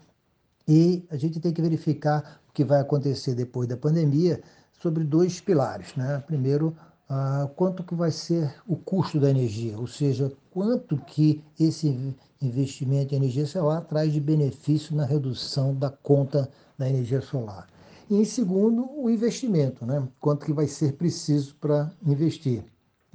E 0.67 1.06
a 1.10 1.17
gente 1.17 1.39
tem 1.39 1.54
que 1.54 1.62
verificar 1.62 2.41
o 2.49 2.54
que 2.54 2.63
vai 2.63 2.82
acontecer 2.82 3.36
depois 3.36 3.67
da 3.67 3.78
pandemia 3.78 4.41
sobre 4.82 5.04
dois 5.04 5.39
pilares. 5.39 5.95
Né? 5.95 6.23
Primeiro, 6.25 6.75
ah, 7.10 7.49
quanto 7.56 7.84
que 7.84 7.93
vai 7.93 8.12
ser 8.12 8.54
o 8.67 8.75
custo 8.75 9.19
da 9.19 9.30
energia, 9.30 9.78
ou 9.78 9.88
seja, 9.88 10.32
quanto 10.51 10.97
que 10.97 11.43
esse 11.60 12.15
investimento 12.41 13.13
em 13.13 13.17
energia 13.17 13.45
solar 13.45 13.82
traz 13.82 14.12
de 14.12 14.19
benefício 14.19 14.95
na 14.95 15.06
redução 15.06 15.75
da 15.75 15.89
conta 15.89 16.49
da 16.78 16.89
energia 16.89 17.21
solar. 17.21 17.67
E 18.10 18.15
em 18.15 18.25
segundo, 18.25 18.89
o 18.99 19.10
investimento, 19.10 19.86
né? 19.86 20.08
quanto 20.19 20.45
que 20.45 20.54
vai 20.54 20.67
ser 20.67 20.93
preciso 20.93 21.56
para 21.56 21.91
investir 22.06 22.63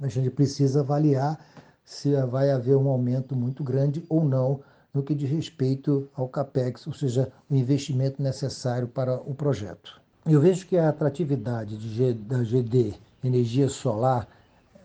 a 0.01 0.07
gente 0.07 0.31
precisa 0.31 0.79
avaliar 0.79 1.39
se 1.85 2.13
vai 2.25 2.49
haver 2.49 2.75
um 2.75 2.89
aumento 2.89 3.35
muito 3.35 3.63
grande 3.63 4.03
ou 4.09 4.25
não 4.25 4.61
no 4.93 5.03
que 5.03 5.15
diz 5.15 5.29
respeito 5.29 6.09
ao 6.15 6.27
CAPEX, 6.27 6.87
ou 6.87 6.93
seja, 6.93 7.31
o 7.49 7.55
investimento 7.55 8.21
necessário 8.21 8.87
para 8.87 9.15
o 9.15 9.33
projeto. 9.33 10.01
Eu 10.25 10.39
vejo 10.39 10.67
que 10.67 10.77
a 10.77 10.89
atratividade 10.89 11.77
de, 11.77 12.13
da 12.13 12.43
GD, 12.43 12.93
energia 13.23 13.69
solar, 13.69 14.27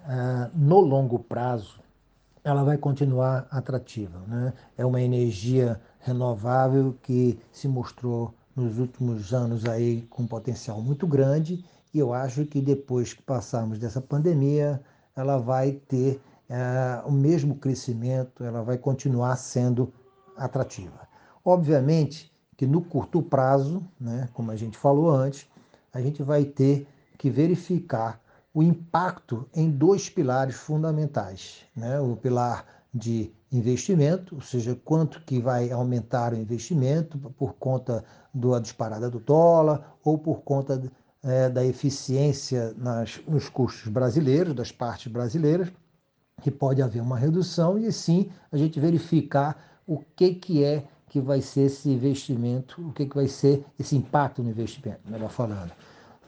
ah, 0.04 0.50
no 0.54 0.80
longo 0.80 1.18
prazo, 1.18 1.80
ela 2.44 2.62
vai 2.62 2.78
continuar 2.78 3.46
atrativa. 3.50 4.20
Né? 4.28 4.52
É 4.78 4.86
uma 4.86 5.02
energia 5.02 5.80
renovável 6.00 6.96
que 7.02 7.38
se 7.50 7.66
mostrou 7.66 8.32
nos 8.54 8.78
últimos 8.78 9.34
anos 9.34 9.66
aí 9.66 10.02
com 10.08 10.22
um 10.22 10.26
potencial 10.26 10.80
muito 10.80 11.06
grande 11.06 11.64
e 11.92 11.98
eu 11.98 12.12
acho 12.12 12.46
que 12.46 12.60
depois 12.60 13.12
que 13.12 13.22
passarmos 13.22 13.78
dessa 13.78 14.00
pandemia, 14.00 14.80
ela 15.16 15.38
vai 15.38 15.72
ter 15.72 16.20
é, 16.48 17.02
o 17.04 17.12
mesmo 17.12 17.56
crescimento, 17.56 18.44
ela 18.44 18.62
vai 18.62 18.78
continuar 18.78 19.36
sendo 19.36 19.92
atrativa. 20.36 21.08
Obviamente 21.44 22.32
que 22.56 22.66
no 22.66 22.80
curto 22.80 23.22
prazo, 23.22 23.82
né, 24.00 24.28
como 24.32 24.50
a 24.50 24.56
gente 24.56 24.76
falou 24.78 25.10
antes, 25.10 25.46
a 25.92 26.00
gente 26.00 26.22
vai 26.22 26.44
ter 26.44 26.88
que 27.18 27.30
verificar 27.30 28.20
o 28.52 28.62
impacto 28.62 29.46
em 29.54 29.70
dois 29.70 30.08
pilares 30.08 30.56
fundamentais, 30.56 31.64
né? 31.76 32.00
O 32.00 32.16
pilar 32.16 32.64
de 32.92 33.30
investimento, 33.52 34.34
ou 34.34 34.40
seja, 34.40 34.74
quanto 34.82 35.20
que 35.26 35.40
vai 35.40 35.70
aumentar 35.70 36.32
o 36.32 36.36
investimento 36.36 37.18
por 37.36 37.54
conta 37.54 38.02
da 38.32 38.58
disparada 38.58 39.10
do 39.10 39.20
dólar 39.20 39.96
ou 40.02 40.18
por 40.18 40.40
conta 40.40 40.82
é, 41.22 41.50
da 41.50 41.64
eficiência 41.64 42.74
nas, 42.78 43.20
nos 43.28 43.48
custos 43.48 43.92
brasileiros, 43.92 44.54
das 44.54 44.72
partes 44.72 45.12
brasileiras, 45.12 45.70
que 46.42 46.50
pode 46.50 46.82
haver 46.82 47.02
uma 47.02 47.16
redução 47.16 47.78
e 47.78 47.90
sim 47.92 48.30
a 48.52 48.56
gente 48.56 48.78
verificar 48.78 49.80
o 49.86 49.98
que, 50.14 50.34
que 50.34 50.64
é 50.64 50.84
que 51.08 51.20
vai 51.20 51.40
ser 51.40 51.62
esse 51.62 51.88
investimento, 51.88 52.80
o 52.86 52.92
que, 52.92 53.06
que 53.06 53.14
vai 53.14 53.28
ser 53.28 53.64
esse 53.78 53.96
impacto 53.96 54.42
no 54.42 54.50
investimento, 54.50 55.00
melhor 55.08 55.30
falando. 55.30 55.72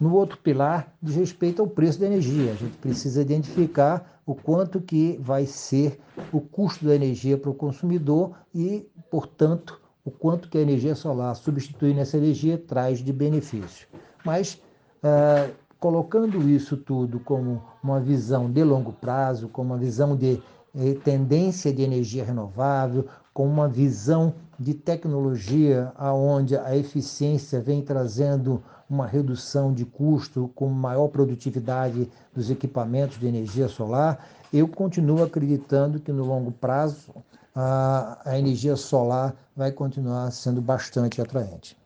No 0.00 0.14
outro 0.14 0.38
pilar, 0.38 0.94
diz 1.02 1.16
respeito 1.16 1.60
ao 1.60 1.68
preço 1.68 1.98
da 1.98 2.06
energia. 2.06 2.52
A 2.52 2.54
gente 2.54 2.76
precisa 2.78 3.20
identificar 3.20 4.20
o 4.24 4.34
quanto 4.34 4.80
que 4.80 5.18
vai 5.20 5.44
ser 5.44 6.00
o 6.32 6.40
custo 6.40 6.84
da 6.84 6.94
energia 6.94 7.36
para 7.36 7.50
o 7.50 7.54
consumidor 7.54 8.36
e, 8.54 8.88
portanto, 9.10 9.80
o 10.04 10.10
quanto 10.10 10.48
que 10.48 10.56
a 10.56 10.62
energia 10.62 10.94
solar 10.94 11.34
substituindo 11.34 12.00
essa 12.00 12.16
energia 12.16 12.56
traz 12.56 13.00
de 13.00 13.12
benefício. 13.12 13.88
Mas 14.24 14.60
Uh, 14.98 15.54
colocando 15.78 16.48
isso 16.48 16.76
tudo 16.76 17.20
como 17.20 17.62
uma 17.82 18.00
visão 18.00 18.50
de 18.50 18.62
longo 18.64 18.92
prazo, 18.92 19.48
como 19.48 19.72
uma 19.72 19.78
visão 19.78 20.16
de 20.16 20.42
eh, 20.74 20.94
tendência 21.04 21.72
de 21.72 21.82
energia 21.82 22.24
renovável, 22.24 23.06
com 23.32 23.46
uma 23.46 23.68
visão 23.68 24.34
de 24.58 24.74
tecnologia 24.74 25.92
aonde 25.96 26.56
a 26.56 26.76
eficiência 26.76 27.60
vem 27.60 27.80
trazendo 27.80 28.60
uma 28.90 29.06
redução 29.06 29.72
de 29.72 29.84
custo 29.84 30.50
com 30.54 30.68
maior 30.68 31.06
produtividade 31.08 32.10
dos 32.34 32.50
equipamentos 32.50 33.18
de 33.18 33.26
energia 33.28 33.68
solar, 33.68 34.26
eu 34.52 34.66
continuo 34.66 35.22
acreditando 35.22 36.00
que 36.00 36.10
no 36.10 36.24
longo 36.24 36.50
prazo 36.50 37.14
a, 37.54 38.18
a 38.24 38.38
energia 38.38 38.74
solar 38.74 39.36
vai 39.54 39.70
continuar 39.70 40.32
sendo 40.32 40.60
bastante 40.60 41.20
atraente. 41.20 41.77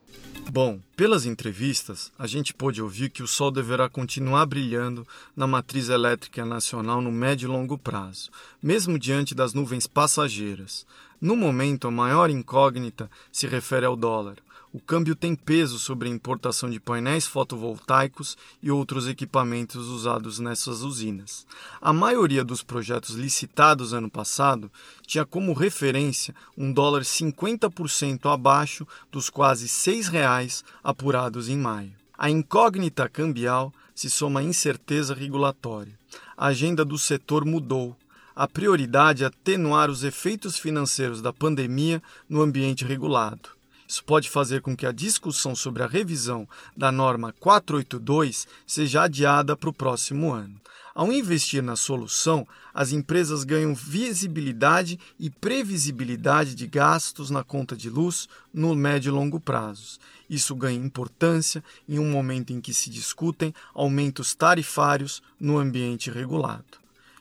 Bom, 0.50 0.80
pelas 0.96 1.24
entrevistas, 1.24 2.12
a 2.18 2.26
gente 2.26 2.52
pôde 2.52 2.82
ouvir 2.82 3.08
que 3.10 3.22
o 3.22 3.26
Sol 3.26 3.50
deverá 3.50 3.88
continuar 3.88 4.44
brilhando 4.44 5.06
na 5.34 5.46
matriz 5.46 5.88
elétrica 5.88 6.44
nacional 6.44 7.00
no 7.00 7.10
médio 7.10 7.46
e 7.46 7.50
longo 7.50 7.78
prazo, 7.78 8.30
mesmo 8.62 8.98
diante 8.98 9.34
das 9.34 9.54
nuvens 9.54 9.86
passageiras. 9.86 10.84
No 11.20 11.36
momento, 11.36 11.88
a 11.88 11.90
maior 11.90 12.28
incógnita 12.28 13.10
se 13.30 13.46
refere 13.46 13.86
ao 13.86 13.96
dólar 13.96 14.36
o 14.72 14.80
câmbio 14.80 15.14
tem 15.14 15.34
peso 15.34 15.78
sobre 15.78 16.08
a 16.08 16.12
importação 16.12 16.70
de 16.70 16.80
painéis 16.80 17.26
fotovoltaicos 17.26 18.38
e 18.62 18.70
outros 18.70 19.06
equipamentos 19.06 19.88
usados 19.88 20.38
nessas 20.38 20.82
usinas. 20.82 21.46
A 21.80 21.92
maioria 21.92 22.42
dos 22.42 22.62
projetos 22.62 23.14
licitados 23.14 23.92
ano 23.92 24.10
passado 24.10 24.70
tinha 25.06 25.26
como 25.26 25.52
referência 25.52 26.34
um 26.56 26.72
dólar 26.72 27.02
50% 27.02 28.32
abaixo 28.32 28.86
dos 29.10 29.28
quase 29.28 29.66
R$ 29.66 30.00
6,00 30.00 30.64
apurados 30.82 31.48
em 31.48 31.58
maio. 31.58 31.92
A 32.16 32.30
incógnita 32.30 33.08
cambial 33.08 33.72
se 33.94 34.08
soma 34.08 34.40
à 34.40 34.42
incerteza 34.42 35.12
regulatória. 35.14 35.98
A 36.36 36.46
agenda 36.46 36.84
do 36.84 36.96
setor 36.96 37.44
mudou 37.44 37.96
a 38.34 38.48
prioridade 38.48 39.24
é 39.24 39.26
atenuar 39.26 39.90
os 39.90 40.04
efeitos 40.04 40.56
financeiros 40.56 41.20
da 41.20 41.34
pandemia 41.34 42.02
no 42.26 42.40
ambiente 42.40 42.82
regulado. 42.82 43.50
Isso 43.92 44.02
pode 44.04 44.30
fazer 44.30 44.62
com 44.62 44.74
que 44.74 44.86
a 44.86 44.90
discussão 44.90 45.54
sobre 45.54 45.82
a 45.82 45.86
revisão 45.86 46.48
da 46.74 46.90
norma 46.90 47.34
482 47.38 48.48
seja 48.66 49.02
adiada 49.02 49.54
para 49.54 49.68
o 49.68 49.72
próximo 49.72 50.32
ano. 50.32 50.58
Ao 50.94 51.12
investir 51.12 51.62
na 51.62 51.76
solução, 51.76 52.48
as 52.72 52.92
empresas 52.92 53.44
ganham 53.44 53.74
visibilidade 53.74 54.98
e 55.20 55.28
previsibilidade 55.28 56.54
de 56.54 56.66
gastos 56.66 57.28
na 57.28 57.44
conta 57.44 57.76
de 57.76 57.90
luz 57.90 58.30
no 58.50 58.74
médio 58.74 59.10
e 59.10 59.12
longo 59.12 59.38
prazos. 59.38 60.00
Isso 60.28 60.54
ganha 60.54 60.82
importância 60.82 61.62
em 61.86 61.98
um 61.98 62.10
momento 62.10 62.50
em 62.50 62.62
que 62.62 62.72
se 62.72 62.88
discutem 62.88 63.52
aumentos 63.74 64.34
tarifários 64.34 65.22
no 65.38 65.58
ambiente 65.58 66.10
regulado. 66.10 66.64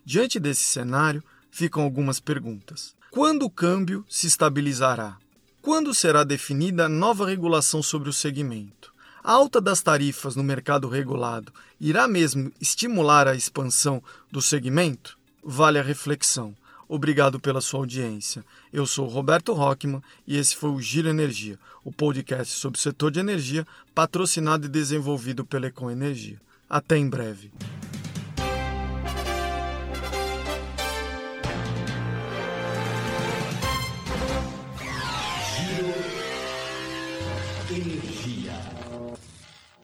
Diante 0.06 0.40
desse 0.40 0.64
cenário, 0.64 1.22
ficam 1.52 1.84
algumas 1.84 2.22
perguntas. 2.22 2.96
Quando 3.10 3.44
o 3.44 3.50
câmbio 3.50 4.06
se 4.08 4.26
estabilizará? 4.26 5.18
Quando 5.62 5.94
será 5.94 6.24
definida 6.24 6.86
a 6.86 6.90
nova 6.90 7.28
regulação 7.28 7.84
sobre 7.84 8.10
o 8.10 8.14
segmento? 8.14 8.92
A 9.24 9.34
alta 9.34 9.62
das 9.62 9.80
tarifas 9.80 10.36
no 10.36 10.42
mercado 10.42 10.90
regulado 10.90 11.54
irá 11.80 12.08
mesmo 12.08 12.52
estimular 12.60 13.28
a 13.28 13.36
expansão 13.36 14.02
do 14.32 14.42
segmento? 14.42 15.16
Vale 15.44 15.78
a 15.78 15.84
reflexão. 15.84 16.56
Obrigado 16.90 17.40
pela 17.40 17.62
sua 17.62 17.82
audiência. 17.82 18.44
Eu 18.74 18.88
sou 18.88 19.08
Roberto 19.08 19.54
Rockman 19.54 20.02
e 20.26 20.36
esse 20.36 20.56
foi 20.56 20.72
o 20.72 20.82
Giro 20.82 21.10
Energia, 21.10 21.60
o 21.86 21.92
podcast 21.92 22.60
sobre 22.60 22.80
o 22.80 22.82
setor 22.82 23.12
de 23.12 23.20
energia, 23.20 23.66
patrocinado 23.94 24.66
e 24.66 24.70
desenvolvido 24.70 25.46
pela 25.46 25.68
Econ 25.68 25.92
Energia. 25.92 26.42
Até 26.68 26.98
em 26.98 27.08
breve. 27.08 27.52